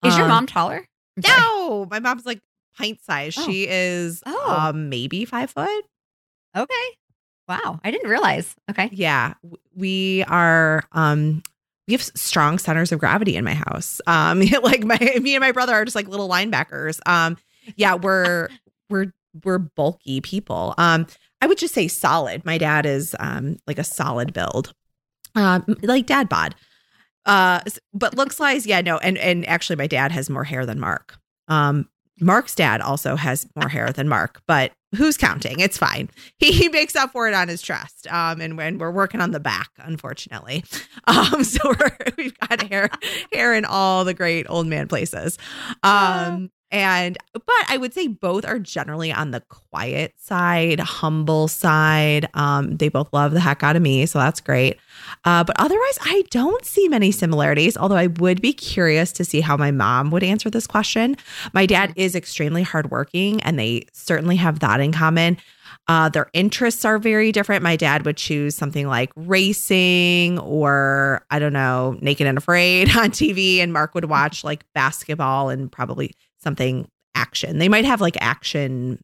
[0.03, 0.86] Is um, your mom taller?
[1.25, 2.41] No, my mom's like
[2.77, 3.36] pint size.
[3.38, 3.45] Oh.
[3.45, 4.55] She is oh.
[4.69, 5.86] um maybe five foot.
[6.55, 6.73] Okay.
[7.47, 8.55] Wow, I didn't realize.
[8.69, 8.89] Okay.
[8.91, 9.36] Yeah,
[9.75, 11.41] we are um
[11.88, 14.01] we have strong centers of gravity in my house.
[14.05, 16.99] Um like my me and my brother are just like little linebackers.
[17.05, 17.38] Um
[17.75, 18.49] yeah, we're
[18.89, 20.73] we're we're bulky people.
[20.78, 21.08] Um,
[21.41, 22.45] I would just say solid.
[22.45, 24.73] My dad is um like a solid build,
[25.36, 26.56] um, like dad bod.
[27.26, 27.60] Uh,
[27.93, 31.17] but looks wise, yeah, no, and and actually, my dad has more hair than Mark.
[31.47, 35.60] Um, Mark's dad also has more hair than Mark, but who's counting?
[35.60, 36.10] It's fine.
[36.39, 38.06] He, he makes up for it on his chest.
[38.12, 40.63] Um, and when we're working on the back, unfortunately.
[41.08, 42.89] Um, so we're, we've got hair,
[43.32, 45.38] hair in all the great old man places.
[45.82, 52.27] Um, And but I would say both are generally on the quiet side, humble side.
[52.34, 54.77] Um, they both love the heck out of me, so that's great.
[55.23, 57.77] Uh, but otherwise, I don't see many similarities.
[57.77, 61.15] Although I would be curious to see how my mom would answer this question.
[61.53, 65.38] My dad is extremely hardworking, and they certainly have that in common.
[65.88, 67.63] Uh, their interests are very different.
[67.63, 73.12] My dad would choose something like racing or, I don't know, Naked and Afraid on
[73.12, 73.60] TV.
[73.60, 77.58] And Mark would watch like basketball and probably something action.
[77.60, 79.00] They might have like action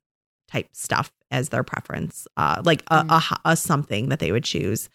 [0.50, 4.88] type stuff as their preference, uh, like a, a, a something that they would choose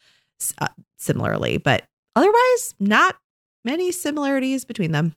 [0.58, 1.58] uh, similarly.
[1.58, 3.16] But otherwise, not
[3.64, 5.14] many similarities between them.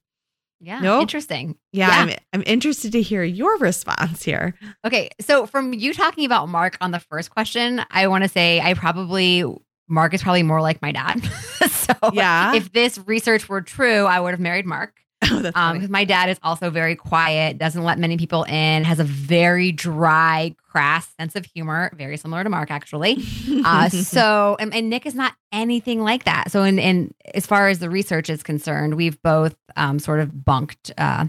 [0.60, 0.80] Yeah.
[0.80, 1.02] Nope.
[1.04, 1.58] Interesting.
[1.72, 2.02] Yeah, Yeah.
[2.14, 4.54] I'm, I'm interested to hear your response here.
[4.86, 5.10] Okay.
[5.20, 8.74] So from you talking about Mark on the first question, I want to say I
[8.76, 9.44] probably
[9.88, 11.24] Mark is probably more like my dad.
[11.70, 12.54] so Yeah.
[12.56, 15.01] if this research were true, I would have married Mark.
[15.32, 19.04] Oh, Um, my dad is also very quiet, doesn't let many people in, has a
[19.04, 23.18] very dry, crass sense of humor, very similar to Mark, actually.
[23.64, 26.50] Uh, so, and, and Nick is not anything like that.
[26.52, 30.44] So, in, in as far as the research is concerned, we've both um, sort of
[30.44, 31.26] bunked, uh,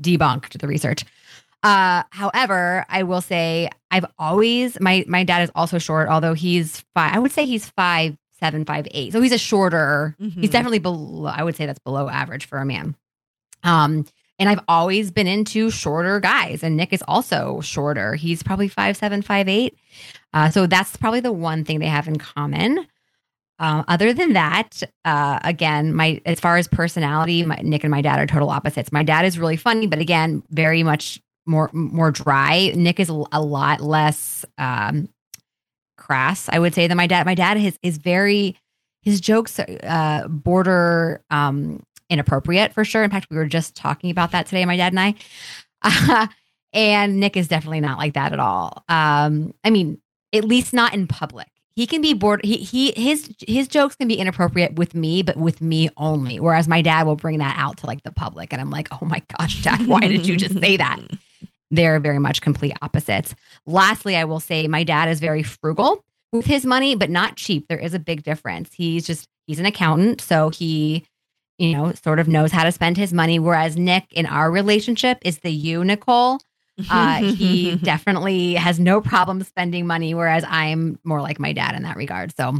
[0.00, 1.04] debunked the research.
[1.62, 6.84] Uh, however, I will say I've always my my dad is also short, although he's
[6.94, 7.14] five.
[7.16, 9.12] I would say he's five seven, five eight.
[9.12, 10.14] So he's a shorter.
[10.18, 10.50] He's Mhm.
[10.50, 11.30] definitely below.
[11.34, 12.96] I would say that's below average for a man.
[13.62, 14.06] Um,
[14.38, 18.14] and I've always been into shorter guys, and Nick is also shorter.
[18.14, 19.78] He's probably five seven, five eight.
[20.32, 22.86] Uh, so that's probably the one thing they have in common.
[23.58, 28.02] Uh, other than that, uh, again, my as far as personality, my, Nick and my
[28.02, 28.90] dad are total opposites.
[28.90, 32.72] My dad is really funny, but again, very much more more dry.
[32.74, 35.08] Nick is a, lot less um,
[35.96, 37.26] crass, I would say, than my dad.
[37.26, 38.56] My dad is is very
[39.02, 43.02] his jokes uh, border um, inappropriate for sure.
[43.02, 45.14] In fact, we were just talking about that today, my dad and I.
[45.82, 46.26] Uh,
[46.72, 48.84] and Nick is definitely not like that at all.
[48.88, 50.00] Um, I mean,
[50.32, 51.48] at least not in public.
[51.74, 52.44] He can be bored.
[52.44, 56.38] He he his his jokes can be inappropriate with me, but with me only.
[56.38, 59.06] Whereas my dad will bring that out to like the public, and I'm like, oh
[59.06, 61.00] my gosh, Dad, why did you just say that?
[61.70, 63.34] They're very much complete opposites.
[63.64, 67.66] Lastly, I will say my dad is very frugal with his money, but not cheap.
[67.68, 68.74] There is a big difference.
[68.74, 71.06] He's just he's an accountant, so he
[71.62, 73.38] you know sort of knows how to spend his money.
[73.38, 76.40] Whereas Nick in our relationship is the you, Nicole.
[76.90, 81.84] Uh, he definitely has no problem spending money, whereas I'm more like my dad in
[81.84, 82.36] that regard.
[82.36, 82.54] So,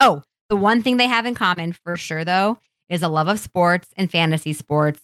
[0.00, 3.38] oh, the one thing they have in common for sure, though, is a love of
[3.38, 5.00] sports and fantasy sports,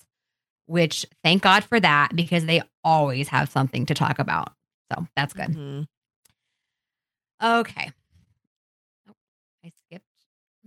[0.67, 4.53] which thank God for that because they always have something to talk about.
[4.91, 5.51] So that's good.
[5.51, 5.87] Mhm.
[7.43, 7.93] Okay.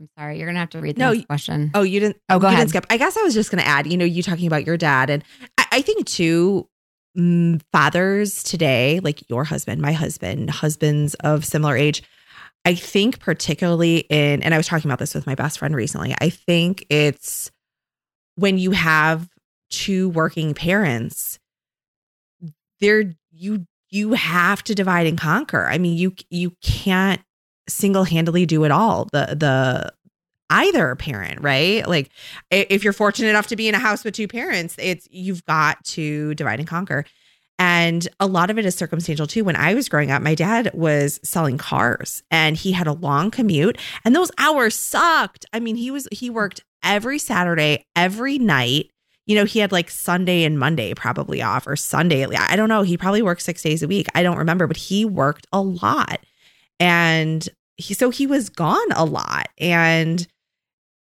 [0.02, 0.38] I'm sorry.
[0.40, 1.70] You're going to have to read the No, next question.
[1.76, 2.18] Oh, you didn't.
[2.28, 2.70] Oh, go ahead.
[2.70, 2.88] Skip.
[2.90, 3.86] I guess I was just going to add.
[3.86, 5.24] You know, you talking about your dad, and
[5.60, 6.68] I, I think too,
[7.16, 12.02] mm, fathers today, like your husband, my husband, husbands of similar age.
[12.66, 16.16] I think particularly in, and I was talking about this with my best friend recently.
[16.20, 17.52] I think it's
[18.36, 19.30] when you have
[19.70, 21.38] two working parents,
[22.80, 25.68] there you you have to divide and conquer.
[25.68, 27.22] I mean, you you can't
[27.68, 29.06] single handedly do it all.
[29.12, 29.94] The the
[30.50, 31.88] either parent, right?
[31.88, 32.10] Like
[32.50, 35.84] if you're fortunate enough to be in a house with two parents, it's you've got
[35.86, 37.06] to divide and conquer.
[37.58, 39.44] And a lot of it is circumstantial too.
[39.44, 43.32] When I was growing up, my dad was selling cars and he had a long
[43.32, 45.46] commute and those hours sucked.
[45.54, 48.90] I mean, he was he worked every Saturday, every night.
[49.28, 52.26] You know, he had like Sunday and Monday probably off or Sunday.
[52.26, 52.82] I don't know.
[52.82, 54.08] He probably worked 6 days a week.
[54.16, 56.20] I don't remember, but he worked a lot.
[56.82, 60.28] And he so he was gone a lot and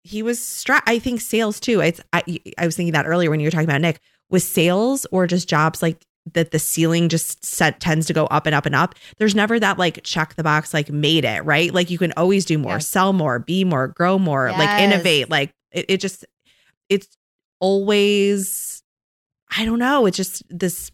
[0.04, 1.80] he was stra- I think sales too.
[1.82, 2.23] It's I,
[2.58, 3.99] I was thinking that earlier when you were talking about Nick
[4.30, 6.01] was sales or just jobs like
[6.34, 8.95] that the ceiling just set tends to go up and up and up.
[9.17, 11.73] There's never that like check the box like made it, right?
[11.73, 12.88] Like you can always do more, Yes.
[12.88, 15.30] sell more, be more, grow more, like innovate.
[15.30, 16.25] Like it, it just
[16.89, 17.15] it's
[17.60, 18.84] always
[19.58, 20.91] I don't know, it's just this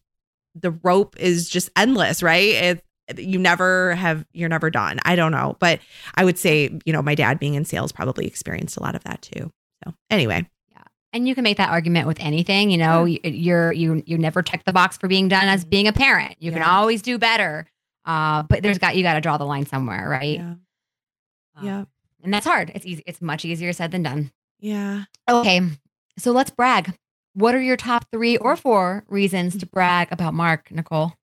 [0.55, 2.49] the rope is just endless, right?
[2.53, 2.83] It
[3.17, 4.99] you never have you're never done.
[5.05, 5.79] I don't know, but
[6.15, 9.03] I would say, you know, my dad being in sales probably experienced a lot of
[9.03, 9.51] that too.
[9.83, 10.83] So, anyway, yeah
[11.13, 12.69] And you can make that argument with anything.
[12.71, 15.87] You know, you, you're you you never check the box for being done as being
[15.87, 16.35] a parent.
[16.39, 17.65] You can always do better.
[18.05, 20.37] Uh, but there's got you got to draw the line somewhere, right?
[20.37, 20.53] yeah.
[21.55, 21.83] Um, Yeah.
[22.23, 22.71] and that's hard.
[22.73, 23.03] It's easy.
[23.05, 24.31] It's much easier said than done.
[24.59, 25.03] Yeah.
[25.29, 25.61] Okay,
[26.17, 26.93] so let's brag.
[27.33, 31.13] What are your top three or four reasons to brag about Mark, Nicole?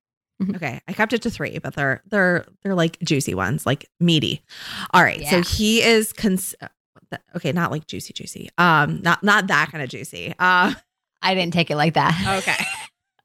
[0.55, 4.43] Okay, I kept it to 3, but they're they're they're like juicy ones, like meaty.
[4.93, 5.21] All right.
[5.21, 5.31] Yeah.
[5.31, 6.69] So he is cons- uh,
[7.37, 8.49] okay, not like juicy juicy.
[8.59, 10.35] Um not not that kind of juicy.
[10.39, 10.75] Uh
[11.23, 12.43] I didn't take it like that.
[12.45, 12.65] okay.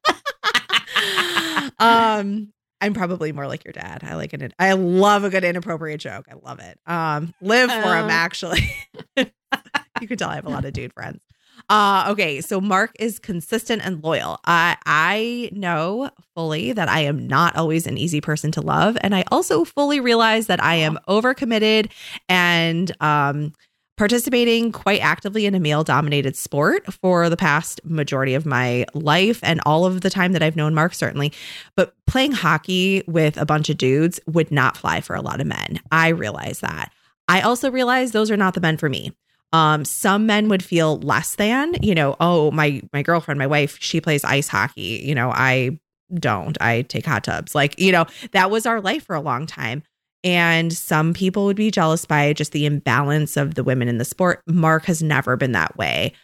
[1.78, 4.00] um, I'm probably more like your dad.
[4.02, 4.52] I like it.
[4.58, 6.26] I love a good inappropriate joke.
[6.30, 6.78] I love it.
[6.86, 8.10] Um, live for him Um.
[8.10, 8.70] actually.
[9.16, 11.22] you can tell I have a lot of dude friends.
[11.70, 14.38] Uh, okay, so Mark is consistent and loyal.
[14.44, 19.14] I I know fully that I am not always an easy person to love, and
[19.14, 21.90] I also fully realize that I am overcommitted
[22.28, 23.52] and um
[23.96, 29.38] participating quite actively in a male dominated sport for the past majority of my life
[29.44, 31.32] and all of the time that I've known Mark certainly.
[31.76, 35.46] But playing hockey with a bunch of dudes would not fly for a lot of
[35.46, 35.78] men.
[35.92, 36.92] I realize that.
[37.28, 39.12] I also realize those are not the men for me
[39.54, 43.78] um some men would feel less than you know oh my my girlfriend my wife
[43.80, 45.78] she plays ice hockey you know I
[46.12, 49.46] don't I take hot tubs like you know that was our life for a long
[49.46, 49.82] time
[50.24, 54.06] and some people would be jealous by just the imbalance of the women in the
[54.06, 54.40] sport.
[54.46, 56.14] Mark has never been that way.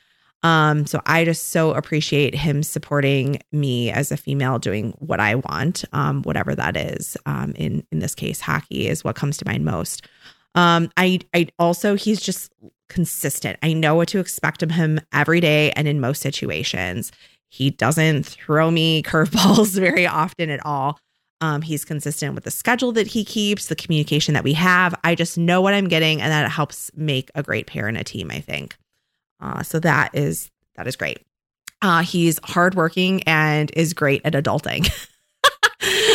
[0.43, 5.35] Um, so I just so appreciate him supporting me as a female doing what I
[5.35, 7.14] want, um, whatever that is.
[7.26, 10.07] Um, in in this case, hockey is what comes to mind most.
[10.55, 12.51] Um, I I also he's just
[12.91, 13.59] consistent.
[13.62, 17.11] I know what to expect of him every day and in most situations.
[17.49, 20.99] He doesn't throw me curveballs very often at all.
[21.41, 24.95] Um, he's consistent with the schedule that he keeps, the communication that we have.
[25.03, 28.05] I just know what I'm getting, and that helps make a great pair and a
[28.05, 28.30] team.
[28.30, 28.76] I think.
[29.41, 31.22] Uh, so that is that is great.
[31.80, 34.91] Uh, he's hardworking and is great at adulting.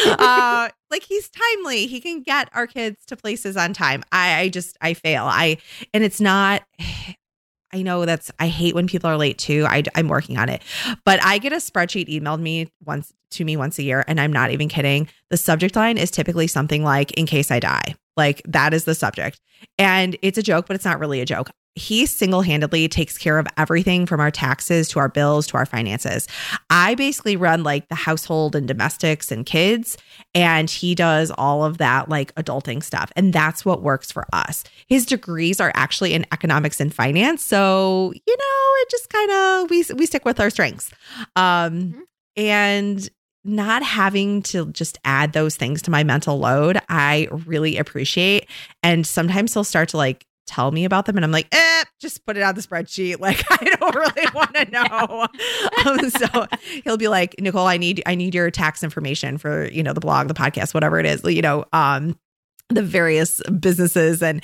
[0.05, 1.87] uh, like he's timely.
[1.87, 4.03] He can get our kids to places on time.
[4.11, 5.25] I, I just I fail.
[5.25, 5.57] I
[5.93, 6.63] and it's not.
[7.73, 9.65] I know that's I hate when people are late too.
[9.67, 10.61] I, I'm working on it,
[11.03, 14.31] but I get a spreadsheet emailed me once to me once a year, and I'm
[14.31, 15.09] not even kidding.
[15.29, 18.95] The subject line is typically something like "In case I die." Like that is the
[18.95, 19.41] subject,
[19.77, 21.49] and it's a joke, but it's not really a joke.
[21.75, 25.65] He single handedly takes care of everything from our taxes to our bills to our
[25.65, 26.25] finances.
[26.69, 29.97] I basically run like the household and domestics and kids,
[30.33, 33.11] and he does all of that like adulting stuff.
[33.17, 34.63] And that's what works for us.
[34.87, 37.43] His degrees are actually in economics and finance.
[37.43, 40.91] So, you know, it just kind of we we stick with our strengths.
[41.35, 42.01] Um Mhm.
[42.37, 43.09] and
[43.43, 48.47] not having to just add those things to my mental load, I really appreciate.
[48.81, 52.25] And sometimes he'll start to like tell me about them and I'm like, eh, just
[52.25, 53.19] put it on the spreadsheet.
[53.25, 55.27] Like I don't really want to know.
[55.85, 56.45] um, so
[56.83, 59.99] he'll be like, Nicole, I need I need your tax information for, you know, the
[59.99, 62.17] blog, the podcast, whatever it is, you know, um,
[62.69, 64.43] the various businesses and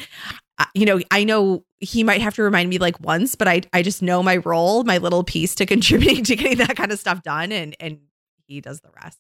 [0.58, 3.62] uh, you know, I know he might have to remind me like once, but I
[3.74, 7.00] I just know my role, my little piece to contributing to getting that kind of
[7.00, 8.00] stuff done and and
[8.48, 9.20] he does the rest.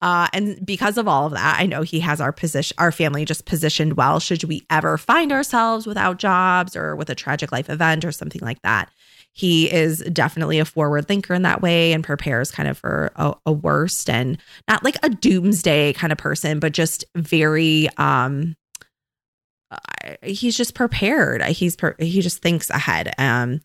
[0.00, 3.24] Uh, and because of all of that, I know he has our position, our family
[3.24, 4.20] just positioned well.
[4.20, 8.40] Should we ever find ourselves without jobs or with a tragic life event or something
[8.42, 8.90] like that,
[9.32, 13.34] he is definitely a forward thinker in that way and prepares kind of for a,
[13.46, 14.38] a worst and
[14.68, 17.88] not like a doomsday kind of person, but just very.
[17.96, 18.56] um
[20.22, 21.42] He's just prepared.
[21.44, 23.12] He's per- he just thinks ahead.
[23.18, 23.60] Um,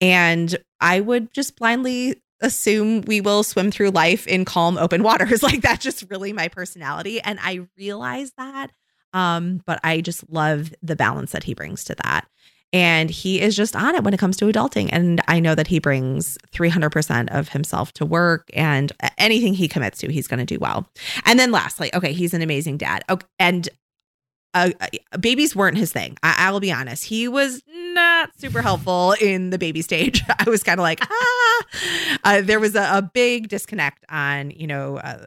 [0.00, 5.42] and I would just blindly assume we will swim through life in calm open waters.
[5.48, 7.20] Like that's just really my personality.
[7.22, 8.70] And i realize that
[9.14, 12.26] um but i just love the balance that he brings to that.
[12.70, 14.90] And he is just on it when it comes to adulting.
[14.92, 19.98] And i know that he brings 300% of himself to work and anything he commits
[19.98, 20.90] to he's going to do well.
[21.24, 23.04] And then lastly okay he's an amazing dad.
[23.08, 23.68] Okay, and
[24.54, 26.16] uh, uh, babies weren't his thing.
[26.22, 27.04] I, I will be honest.
[27.04, 27.62] He was
[27.98, 30.22] not super helpful in the baby stage.
[30.38, 31.64] I was kind of like, ah.
[32.24, 35.26] Uh, there was a, a big disconnect on, you know, uh,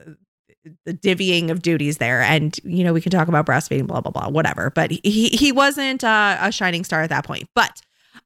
[0.86, 2.22] the divvying of duties there.
[2.22, 4.70] And, you know, we can talk about breastfeeding, blah, blah, blah, whatever.
[4.70, 7.50] But he, he wasn't uh, a shining star at that point.
[7.56, 7.82] But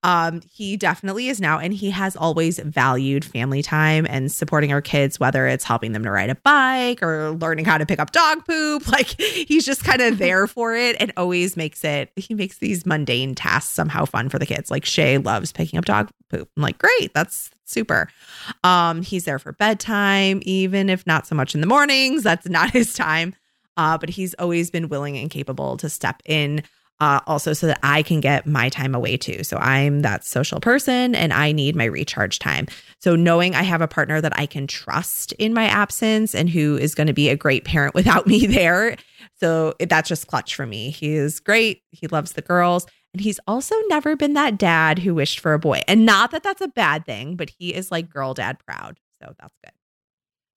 [0.06, 1.58] um, he definitely is now.
[1.58, 6.04] And he has always valued family time and supporting our kids, whether it's helping them
[6.04, 8.84] to ride a bike or learning how to pick up dog poop.
[8.96, 12.86] Like he's just kind of there for it and always makes it, he makes these
[12.86, 14.72] mundane tasks somehow fun for the kids.
[14.72, 16.50] Like Shay loves picking up dog poop.
[16.56, 18.08] I'm like, great, that's super.
[18.64, 22.24] Um, he's there for bedtime, even if not so much in the mornings.
[22.24, 23.36] That's not his time.
[23.76, 26.64] Uh, but he's always been willing and capable to step in
[27.00, 29.44] uh, also so that I can get my time away too.
[29.44, 32.68] So I'm that social person and I need my recharge time.
[33.00, 36.78] So knowing I have a partner that I can trust in my absence and who
[36.78, 38.96] is going to be a great parent without me there.
[39.40, 40.90] So that's just clutch for me.
[40.90, 41.82] He is great.
[41.92, 42.86] He loves the girls.
[43.14, 45.82] And he's also never been that dad who wished for a boy.
[45.88, 49.00] And not that that's a bad thing, but he is like girl dad proud.
[49.22, 49.75] So that's good.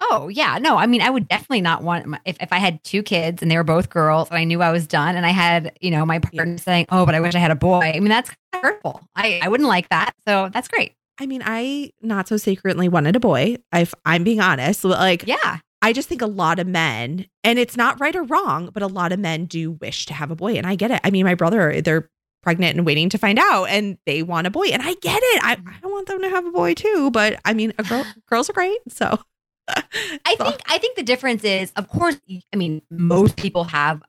[0.01, 0.76] Oh yeah, no.
[0.76, 3.51] I mean, I would definitely not want my, if if I had two kids and
[3.51, 6.07] they were both girls and I knew I was done and I had you know
[6.07, 9.01] my partner saying, "Oh, but I wish I had a boy." I mean, that's hurtful.
[9.16, 10.12] I I wouldn't like that.
[10.26, 10.94] So that's great.
[11.20, 13.57] I mean, I not so secretly wanted a boy.
[13.72, 15.59] If I'm being honest, like Yeah.
[15.80, 18.88] I just think a lot of men, and it's not right or wrong, but a
[18.88, 20.55] lot of men do wish to have a boy.
[20.55, 21.01] And I get it.
[21.05, 22.11] I mean, my brother, they're
[22.42, 24.66] pregnant and waiting to find out, and they want a boy.
[24.72, 25.44] And I get it.
[25.44, 25.72] I, mm.
[25.82, 27.12] I want them to have a boy too.
[27.12, 28.78] But I mean, a girl, girls are great.
[28.88, 29.20] So
[29.68, 32.16] I think I think the difference is, of course,
[32.52, 34.02] I mean, most people have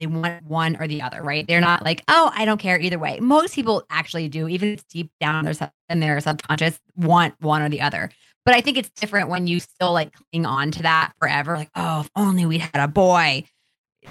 [0.00, 1.46] they want one or the other, right?
[1.46, 3.20] They're not like, oh, I don't care either way.
[3.20, 7.68] Most people actually do, even deep down in their, in their subconscious, want one or
[7.68, 8.10] the other.
[8.44, 11.56] But I think it's different when you still like cling on to that forever.
[11.56, 13.44] Like, oh, if only we had a boy.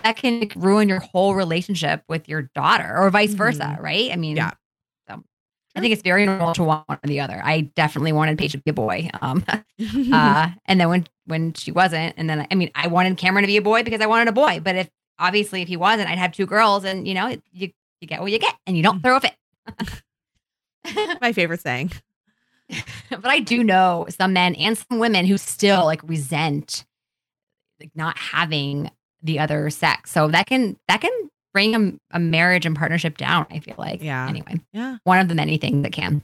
[0.05, 3.81] That can ruin your whole relationship with your daughter or vice versa, Mhm.
[3.81, 4.11] right?
[4.13, 4.51] I mean, Yeah.
[5.75, 7.41] I think it's very normal to want one or the other.
[7.43, 9.09] I definitely wanted Paige to be a boy.
[9.21, 9.43] Um,
[10.13, 13.47] uh, and then when when she wasn't, and then I mean, I wanted Cameron to
[13.47, 14.59] be a boy because I wanted a boy.
[14.61, 18.07] But if obviously if he wasn't, I'd have two girls, and you know, you you
[18.07, 19.35] get what you get, and you don't throw a fit.
[21.21, 21.91] my favorite saying.
[23.09, 26.85] but I do know some men and some women who still like resent
[27.79, 28.91] like not having
[29.23, 30.11] the other sex.
[30.11, 31.11] So that can that can
[31.53, 33.45] bring a, a marriage and partnership down.
[33.51, 34.01] I feel like.
[34.03, 34.27] Yeah.
[34.27, 34.97] Anyway, Yeah.
[35.03, 36.21] one of the many things that can.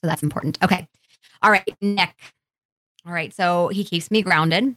[0.00, 0.58] So that's important.
[0.62, 0.88] Okay.
[1.42, 2.14] All right, Nick.
[3.06, 3.32] All right.
[3.34, 4.76] So he keeps me grounded.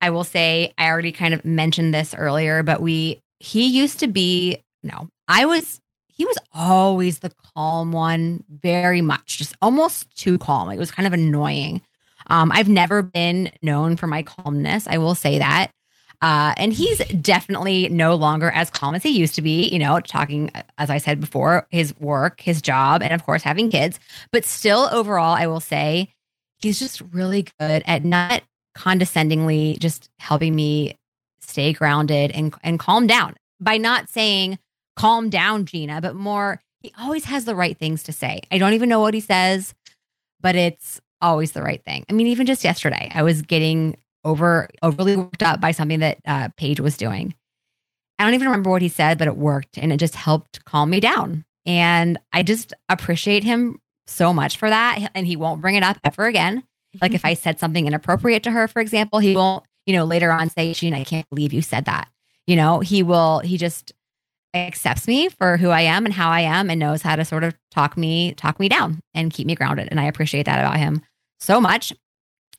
[0.00, 4.06] I will say I already kind of mentioned this earlier, but we he used to
[4.06, 10.38] be no, I was he was always the calm one, very much, just almost too
[10.38, 10.70] calm.
[10.70, 11.80] It was kind of annoying.
[12.28, 14.86] Um, I've never been known for my calmness.
[14.86, 15.68] I will say that.
[16.24, 20.00] Uh, and he's definitely no longer as calm as he used to be, you know,
[20.00, 24.00] talking, as I said before, his work, his job, and of course, having kids.
[24.32, 26.14] But still, overall, I will say
[26.60, 28.42] he's just really good at not
[28.74, 30.96] condescendingly just helping me
[31.40, 34.58] stay grounded and, and calm down by not saying,
[34.96, 38.40] calm down, Gina, but more, he always has the right things to say.
[38.50, 39.74] I don't even know what he says,
[40.40, 42.06] but it's always the right thing.
[42.08, 46.18] I mean, even just yesterday, I was getting over overly worked up by something that
[46.26, 47.34] uh, Paige was doing.
[48.18, 50.90] I don't even remember what he said, but it worked and it just helped calm
[50.90, 51.44] me down.
[51.66, 55.10] And I just appreciate him so much for that.
[55.14, 56.62] And he won't bring it up ever again.
[57.00, 60.30] Like if I said something inappropriate to her, for example, he won't, you know, later
[60.30, 62.08] on say, Gina, I can't believe you said that.
[62.46, 63.92] You know, he will, he just
[64.54, 67.42] accepts me for who I am and how I am and knows how to sort
[67.42, 69.88] of talk me, talk me down and keep me grounded.
[69.90, 71.02] And I appreciate that about him
[71.40, 71.92] so much.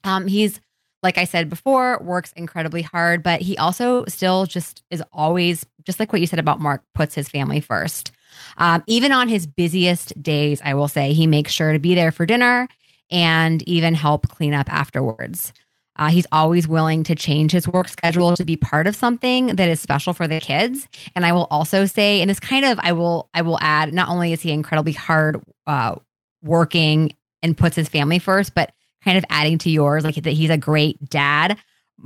[0.03, 0.59] Um, he's
[1.05, 5.99] like I said before, works incredibly hard, but he also still just is always, just
[5.99, 8.11] like what you said about Mark, puts his family first.
[8.57, 12.11] Um, even on his busiest days, I will say he makes sure to be there
[12.11, 12.67] for dinner
[13.11, 15.53] and even help clean up afterwards.
[15.97, 19.69] Uh, he's always willing to change his work schedule to be part of something that
[19.69, 20.87] is special for the kids.
[21.15, 24.09] And I will also say, and this kind of, I will, I will add, not
[24.09, 25.95] only is he incredibly hard uh,
[26.43, 28.73] working and puts his family first, but
[29.05, 31.57] kind of adding to yours, like that he's a great dad.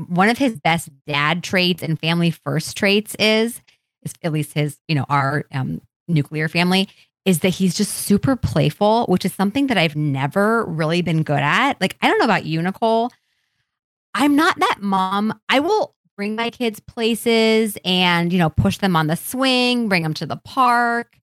[0.07, 3.61] One of his best dad traits and family first traits is,
[4.03, 6.89] is at least his, you know, our um, nuclear family
[7.25, 11.39] is that he's just super playful, which is something that I've never really been good
[11.39, 11.79] at.
[11.81, 13.11] Like, I don't know about you, Nicole.
[14.13, 15.39] I'm not that mom.
[15.49, 20.03] I will bring my kids places and, you know, push them on the swing, bring
[20.03, 21.17] them to the park.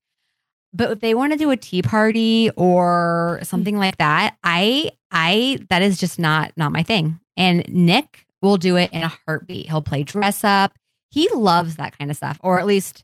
[0.73, 5.59] But if they want to do a tea party or something like that, I I
[5.69, 7.19] that is just not not my thing.
[7.35, 9.67] And Nick will do it in a heartbeat.
[9.67, 10.73] He'll play dress up.
[11.09, 13.03] He loves that kind of stuff, or at least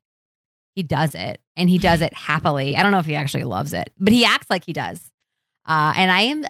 [0.75, 2.75] he does it, and he does it happily.
[2.75, 5.11] I don't know if he actually loves it, but he acts like he does.
[5.65, 6.45] Uh, and I am.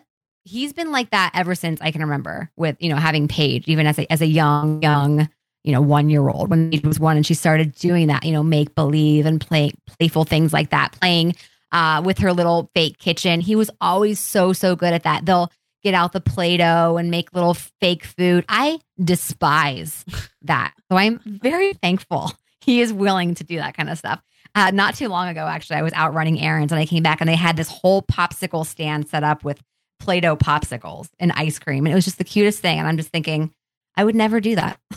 [0.46, 2.50] He's been like that ever since I can remember.
[2.58, 5.30] With you know having Paige, even as a as a young young
[5.64, 8.32] you know one year old when Paige was one, and she started doing that, you
[8.32, 11.36] know, make believe and play playful things like that, playing
[11.74, 13.42] uh, with her little fake kitchen.
[13.42, 15.26] He was always so so good at that.
[15.26, 15.52] They'll
[15.84, 18.46] get out the Play-Doh and make little fake food.
[18.48, 20.06] I despise
[20.44, 20.74] that.
[20.90, 24.22] So I'm very thankful he is willing to do that kind of stuff.
[24.56, 27.20] Uh, not too long ago, actually, I was out running errands and I came back
[27.20, 29.60] and they had this whole popsicle stand set up with
[30.00, 31.86] Play Doh popsicles and ice cream.
[31.86, 32.78] And it was just the cutest thing.
[32.78, 33.52] And I'm just thinking,
[33.98, 34.80] I would never do that.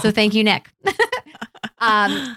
[0.00, 0.70] So thank you, Nick.
[1.78, 2.36] um,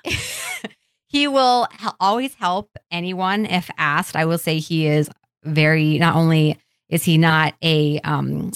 [1.16, 1.66] he will
[2.02, 4.18] always help anyone if asked.
[4.18, 5.10] I will say he is
[5.46, 6.60] very, not only
[6.90, 8.52] is he not a, um,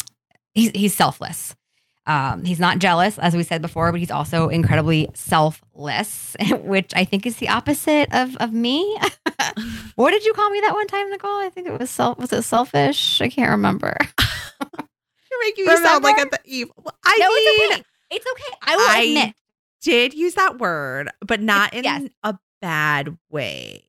[0.53, 1.55] he's, he's selfless.
[2.05, 7.05] Um, he's not jealous, as we said before, but he's also incredibly selfless, which I
[7.05, 8.97] think is the opposite of of me.
[9.95, 11.39] what did you call me that one time, Nicole?
[11.39, 12.17] I think it was self.
[12.17, 13.21] Was it selfish?
[13.21, 13.95] I can't remember.
[14.19, 16.37] You're making me sound like a Remember?
[16.43, 16.91] the evil.
[17.05, 17.83] I no, mean, it's okay.
[18.11, 18.55] It's okay.
[18.63, 19.35] I will I- admit.
[19.81, 22.09] did use that word, but not in Yes.
[22.23, 23.85] a bad way.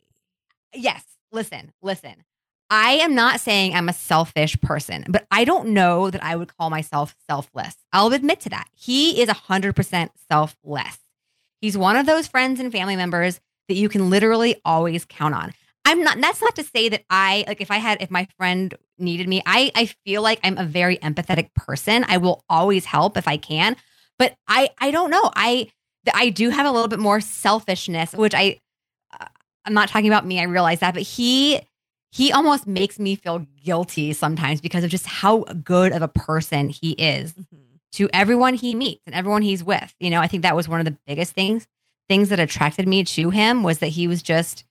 [0.74, 1.04] Yes.
[1.32, 1.72] Listen.
[1.82, 2.24] Listen.
[2.72, 6.56] I am not saying I'm a selfish person, but I don't know that I would
[6.56, 7.74] call myself selfless.
[7.92, 8.68] I'll admit to that.
[8.72, 10.98] He is 100% selfless.
[11.60, 15.52] He's one of those friends and family members that you can literally always count on.
[15.84, 18.72] I'm not, that's not to say that I, like, if I had, if my friend
[18.98, 22.04] needed me, I, I feel like I'm a very empathetic person.
[22.06, 23.76] I will always help if I can,
[24.18, 25.30] but I, I don't know.
[25.34, 25.70] I,
[26.14, 28.60] I do have a little bit more selfishness, which I,
[29.18, 29.26] uh,
[29.64, 30.40] I'm not talking about me.
[30.40, 31.60] I realize that, but he,
[32.12, 36.68] he almost makes me feel guilty sometimes because of just how good of a person
[36.68, 37.56] he is Mm-hmm.
[37.92, 39.94] to everyone he meets and everyone he's with.
[40.00, 41.66] You know, I think that was one of the biggest things
[42.08, 44.64] things that attracted me to him was that he was just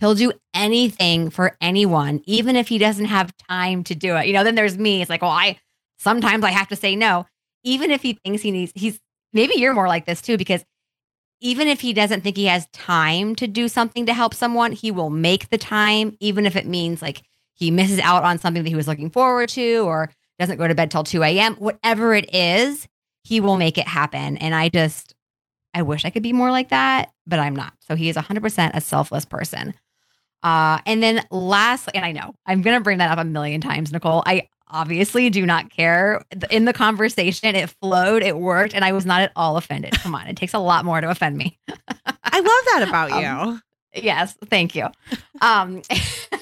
[0.00, 4.26] he'll do anything for anyone even if he doesn't have time to do it.
[4.26, 5.00] You know, then there's me.
[5.00, 5.58] It's like, well, I
[5.98, 7.26] sometimes I have to say no
[7.62, 9.00] even if he thinks he needs he's
[9.34, 10.64] maybe you're more like this too because
[11.40, 14.90] even if he doesn't think he has time to do something to help someone, he
[14.90, 17.22] will make the time, even if it means like
[17.52, 20.74] he misses out on something that he was looking forward to or doesn't go to
[20.74, 21.54] bed till 2 a.m.
[21.56, 22.88] Whatever it is,
[23.24, 24.36] he will make it happen.
[24.38, 25.14] And I just,
[25.74, 27.74] I wish I could be more like that, but I'm not.
[27.80, 29.74] So he is 100% a selfless person.
[30.42, 33.60] Uh, and then lastly, and I know I'm going to bring that up a million
[33.60, 34.22] times, Nicole.
[34.26, 36.22] I obviously do not care.
[36.50, 39.92] In the conversation, it flowed, it worked, and I was not at all offended.
[40.02, 41.58] Come on, it takes a lot more to offend me.
[41.68, 43.60] I love that about Um,
[43.94, 44.02] you.
[44.02, 44.88] Yes, thank you.
[45.40, 45.82] Um,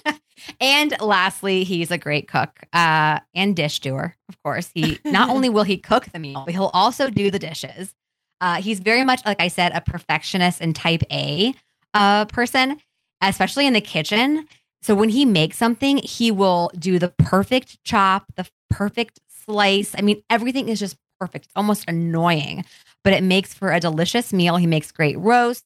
[0.61, 4.17] and lastly, he's a great cook uh, and dish doer.
[4.31, 7.39] Of course, he not only will he cook the meal, but he'll also do the
[7.39, 7.95] dishes.
[8.41, 11.55] Uh, he's very much, like I said, a perfectionist and type A
[11.93, 12.79] uh, person,
[13.21, 14.49] especially in the kitchen.
[14.83, 19.95] So when he makes something, he will do the perfect chop, the perfect slice.
[19.97, 21.47] I mean, everything is just perfect.
[21.47, 22.65] It's almost annoying,
[23.05, 24.57] but it makes for a delicious meal.
[24.57, 25.65] He makes great roast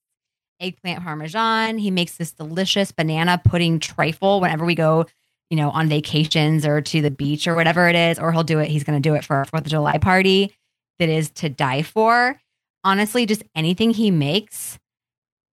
[0.61, 1.79] eggplant parmesan.
[1.79, 5.07] He makes this delicious banana pudding trifle whenever we go,
[5.51, 8.59] you know, on vacations or to the beach or whatever it is, or he'll do
[8.59, 8.69] it.
[8.69, 10.55] He's going to do it for our Fourth of July party
[10.99, 12.41] that is to die for.
[12.85, 14.79] Honestly, just anything he makes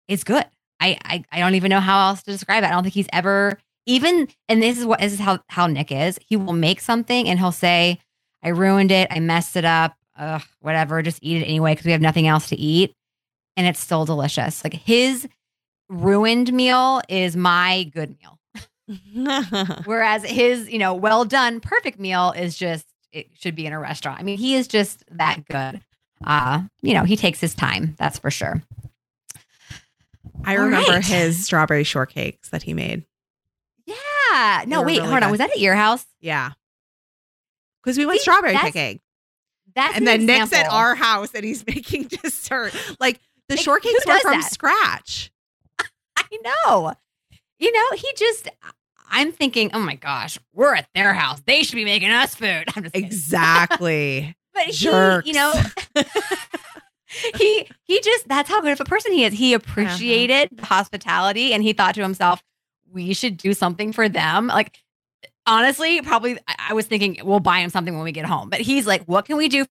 [0.07, 0.45] is good.
[0.79, 2.67] I, I I don't even know how else to describe it.
[2.67, 4.27] I don't think he's ever even.
[4.47, 6.19] And this is what this is how how Nick is.
[6.27, 7.99] He will make something and he'll say,
[8.43, 9.07] "I ruined it.
[9.11, 9.95] I messed it up.
[10.17, 11.01] Ugh, whatever.
[11.01, 12.93] Just eat it anyway because we have nothing else to eat."
[13.59, 14.63] and it's still delicious.
[14.63, 15.27] Like his
[15.89, 18.39] ruined meal is my good meal.
[19.85, 23.79] Whereas his, you know, well done, perfect meal is just it should be in a
[23.79, 24.17] restaurant.
[24.17, 25.81] I mean, he is just that good.
[26.23, 28.63] Uh, you know, he takes his time, that's for sure.
[30.45, 31.03] I All remember right.
[31.05, 33.05] his strawberry shortcakes that he made.
[33.85, 34.63] Yeah.
[34.67, 35.31] No, wait, really hold on.
[35.31, 36.05] Was that at your house?
[36.21, 36.51] Yeah.
[37.83, 38.99] Because we went See, strawberry that's- picking.
[39.75, 42.73] That's And an then Nick's at our house and he's making dessert.
[42.99, 44.51] Like the Like, shortcakes were from that?
[44.51, 45.31] scratch.
[46.17, 46.93] I know.
[47.59, 48.49] You know, he just
[49.11, 51.41] I'm thinking, oh my gosh, we're at their house.
[51.45, 52.65] They should be making us food.
[52.75, 52.95] I'm just.
[52.95, 54.35] Exactly.
[54.53, 55.27] But he, Jerks.
[55.27, 55.53] you know,
[57.37, 59.33] he he just that's how good of a person he is.
[59.33, 62.41] He appreciated the hospitality and he thought to himself,
[62.91, 64.47] we should do something for them.
[64.47, 64.77] Like
[65.45, 68.49] honestly, probably I I was thinking we'll buy him something when we get home.
[68.49, 69.65] But he's like, what can we do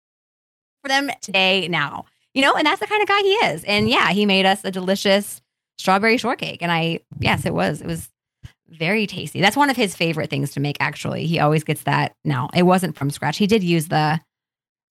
[0.82, 2.06] for them today now?
[2.34, 3.64] You know, and that's the kind of guy he is.
[3.66, 5.42] And yeah, he made us a delicious
[5.78, 6.62] strawberry shortcake.
[6.62, 7.82] And I yes, it was.
[7.82, 8.10] It was
[8.68, 9.42] very tasty.
[9.42, 11.28] That's one of his favorite things to make, actually.
[11.28, 12.14] He always gets that.
[12.24, 13.38] No, it wasn't from scratch.
[13.38, 14.20] He did use the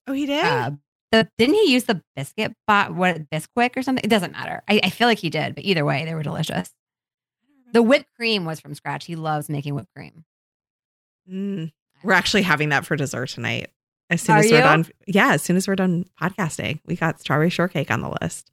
[0.06, 0.44] oh, he did?
[0.44, 0.70] uh,
[1.12, 4.04] the didn't he use the biscuit bot what Bisquick or something?
[4.04, 4.62] It doesn't matter.
[4.68, 6.72] I, I feel like he did, but either way, they were delicious.
[7.72, 9.04] The whipped cream was from scratch.
[9.06, 10.24] He loves making whipped cream.
[11.30, 11.72] Mm.
[12.02, 13.70] We're actually having that for dessert tonight.
[14.10, 14.62] As soon Are as we're you?
[14.62, 14.86] done.
[15.06, 18.50] Yeah, as soon as we're done podcasting, we got strawberry shortcake on the list.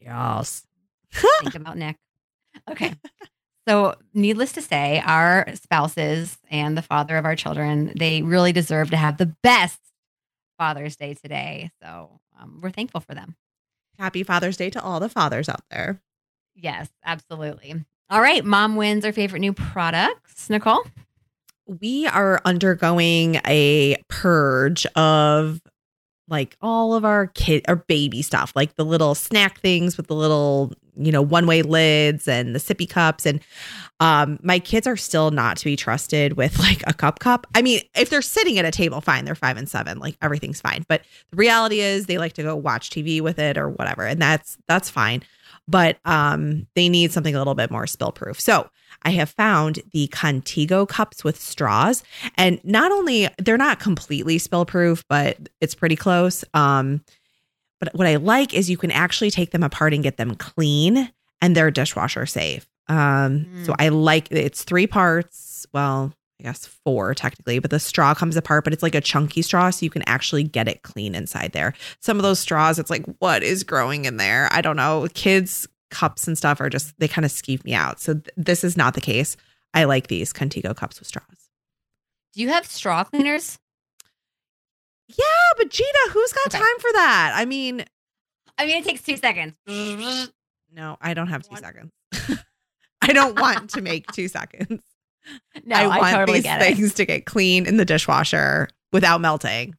[0.00, 0.66] Yes.
[1.12, 1.96] Think about Nick.
[2.70, 2.94] Okay.
[3.66, 8.90] So, needless to say, our spouses and the father of our children, they really deserve
[8.90, 9.78] to have the best
[10.58, 11.70] Father's Day today.
[11.80, 13.36] So, um, we're thankful for them.
[13.98, 16.00] Happy Father's Day to all the fathers out there.
[16.54, 17.84] Yes, absolutely.
[18.10, 18.44] All right.
[18.44, 20.50] Mom wins our favorite new products.
[20.50, 20.84] Nicole?
[21.68, 25.60] we are undergoing a purge of
[26.28, 30.14] like all of our kid or baby stuff, like the little snack things with the
[30.14, 33.26] little, you know, one way lids and the sippy cups.
[33.26, 33.40] And
[34.00, 37.46] um, my kids are still not to be trusted with like a cup cup.
[37.54, 40.60] I mean, if they're sitting at a table, fine, they're five and seven, like everything's
[40.60, 40.84] fine.
[40.88, 44.06] But the reality is they like to go watch TV with it or whatever.
[44.06, 45.22] And that's that's fine.
[45.66, 48.40] But um, they need something a little bit more spill proof.
[48.40, 48.70] So
[49.02, 52.02] I have found the Contigo cups with straws.
[52.36, 56.44] And not only they're not completely spill proof, but it's pretty close.
[56.54, 57.02] Um,
[57.80, 61.10] but what I like is you can actually take them apart and get them clean
[61.40, 62.66] and they're dishwasher safe.
[62.88, 62.96] Um,
[63.46, 63.66] Mm.
[63.66, 65.66] so I like it's three parts.
[65.72, 69.42] Well, I guess four technically, but the straw comes apart, but it's like a chunky
[69.42, 71.74] straw, so you can actually get it clean inside there.
[72.00, 74.48] Some of those straws, it's like, what is growing in there?
[74.52, 75.06] I don't know.
[75.14, 78.00] Kids' cups and stuff are just they kind of skeeve me out.
[78.00, 79.36] So th- this is not the case.
[79.74, 81.26] I like these Contigo cups with straws.
[82.34, 83.58] Do you have straw cleaners?
[85.08, 85.24] Yeah,
[85.56, 86.58] but Gina, who's got Okay.
[86.58, 87.32] time for that?
[87.34, 87.84] I mean,
[88.58, 89.54] I mean, it takes two seconds.
[89.66, 91.60] no, I don't have two What?
[91.60, 91.92] seconds.
[93.02, 94.82] I don't want to make two seconds.
[95.66, 99.74] No, I I, want totally these things to get clean in the dishwasher without melting.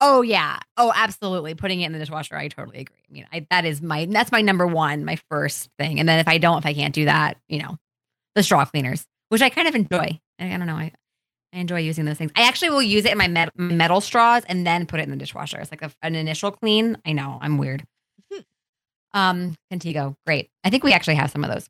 [0.00, 0.58] Oh yeah.
[0.76, 1.54] Oh, absolutely.
[1.54, 2.96] Putting it in the dishwasher, I totally agree.
[3.08, 6.00] I mean, I, that is my that's my number one, my first thing.
[6.00, 7.76] And then if I don't, if I can't do that, you know,
[8.34, 10.18] the straw cleaners, which I kind of enjoy.
[10.38, 10.76] I, I don't know.
[10.76, 10.92] I,
[11.52, 12.30] I enjoy using those things.
[12.36, 15.10] I actually will use it in my met- metal straws and then put it in
[15.10, 15.58] the dishwasher.
[15.58, 16.96] It's like a, an initial clean.
[17.04, 17.84] I know I'm weird.
[18.32, 18.40] Hmm.
[19.12, 20.48] Um, Contigo, great.
[20.64, 21.68] I think we actually have some of those.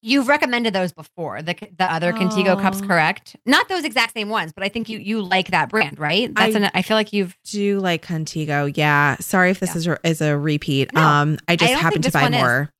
[0.00, 1.42] You've recommended those before.
[1.42, 2.86] The the other Contigo cups, Oh.
[2.86, 3.34] correct?
[3.44, 6.32] Not those exact same ones, but I think you you like that brand, right?
[6.34, 6.70] That's I- an.
[6.72, 8.72] I feel like you've Do like Contigo?
[8.76, 9.16] Yeah.
[9.18, 9.76] Sorry if this Yeah.
[9.76, 10.92] is a, is a repeat.
[10.94, 12.40] No, um, I just don't happen to buy one is.
[12.40, 12.72] more.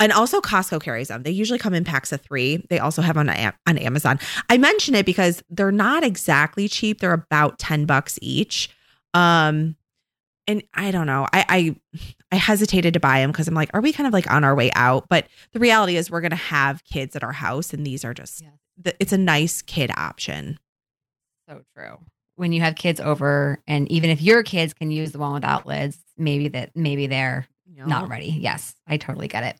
[0.00, 1.24] And also Costco carries them.
[1.24, 2.64] They usually come in packs of three.
[2.70, 4.20] They also have on on Amazon.
[4.48, 7.00] I mention it because they're not exactly cheap.
[7.00, 8.68] They're about ten bucks each.
[9.14, 9.74] Um,
[10.46, 11.26] and I don't know.
[11.32, 11.76] I I,
[12.30, 14.54] I hesitated to buy them because I'm like, are we kind of like on our
[14.54, 15.06] way out?
[15.08, 18.42] But the reality is, we're gonna have kids at our house, and these are just.
[18.42, 18.50] Yeah.
[18.82, 20.58] the- It's a nice kid option.
[21.48, 21.98] So true.
[22.36, 25.66] When you have kids over, and even if your kids can use the one without
[25.66, 27.48] lids, maybe that maybe they're
[27.86, 28.36] not ready.
[28.38, 29.56] Yes, I totally get it.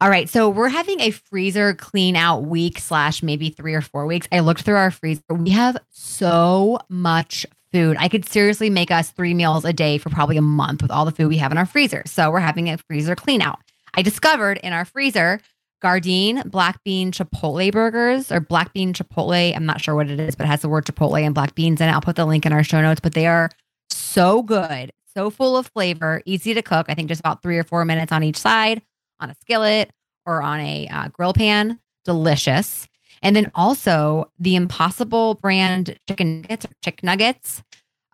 [0.00, 4.06] All right, so we're having a freezer clean out week slash maybe three or four
[4.06, 4.26] weeks.
[4.32, 5.22] I looked through our freezer.
[5.30, 7.96] We have so much food.
[7.98, 11.04] I could seriously make us three meals a day for probably a month with all
[11.04, 12.04] the food we have in our freezer.
[12.06, 13.58] So we're having a freezer clean out.
[13.94, 15.40] I discovered in our freezer
[15.82, 19.54] Gardein black bean chipotle burgers or black bean chipotle.
[19.54, 21.80] I'm not sure what it is, but it has the word chipotle and black beans
[21.80, 21.92] in it.
[21.92, 23.50] I'll put the link in our show notes, but they are
[23.90, 26.86] so good, so full of flavor, easy to cook.
[26.88, 28.82] I think just about three or four minutes on each side
[29.18, 29.90] on a skillet
[30.26, 31.80] or on a uh, grill pan.
[32.04, 32.86] Delicious.
[33.24, 37.62] And then also the Impossible brand chicken nuggets chick nuggets.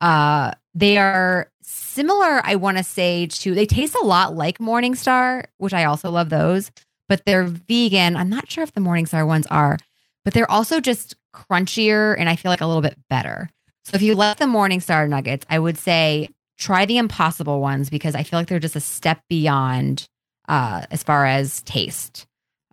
[0.01, 5.45] Uh, they are similar, I want to say, to they taste a lot like Morningstar,
[5.59, 6.71] which I also love those,
[7.09, 8.17] but they're vegan.
[8.17, 9.79] I'm not sure if the Morningstar ones are,
[10.25, 13.51] but they're also just crunchier and I feel like a little bit better.
[13.85, 18.15] So if you like the Morningstar nuggets, I would say try the Impossible ones because
[18.15, 20.09] I feel like they're just a step beyond
[20.49, 22.27] uh, as far as taste.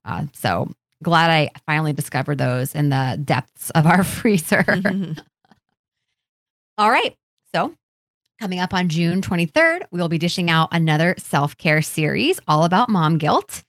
[0.06, 0.70] Uh, so
[1.04, 4.64] glad I finally discovered those in the depths of our freezer.
[4.64, 5.20] Mm-hmm.
[6.78, 7.16] All right.
[7.54, 7.74] So,
[8.40, 12.64] coming up on June 23rd, we will be dishing out another self care series all
[12.64, 13.64] about mom guilt.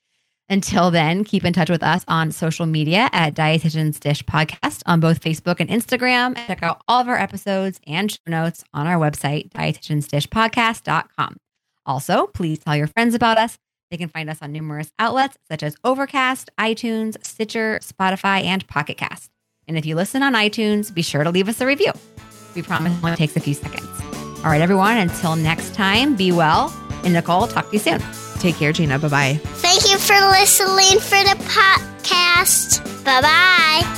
[0.50, 4.98] Until then, keep in touch with us on social media at Dietitian's Dish Podcast on
[4.98, 6.38] both Facebook and Instagram.
[6.38, 11.36] And check out all of our episodes and show notes on our website, dietitiansdishpodcast.com.
[11.84, 13.58] Also, please tell your friends about us.
[13.90, 18.96] They can find us on numerous outlets such as Overcast, iTunes, Stitcher, Spotify, and Pocket
[18.96, 19.30] Cast.
[19.66, 21.92] And if you listen on iTunes, be sure to leave us a review.
[22.54, 23.88] We promise it only takes a few seconds.
[24.38, 26.72] All right, everyone, until next time, be well.
[27.04, 28.02] And Nicole, talk to you soon.
[28.38, 28.98] Take care, Gina.
[28.98, 29.40] Bye bye.
[29.42, 33.04] Thank you for listening for the podcast.
[33.04, 33.94] Bye bye.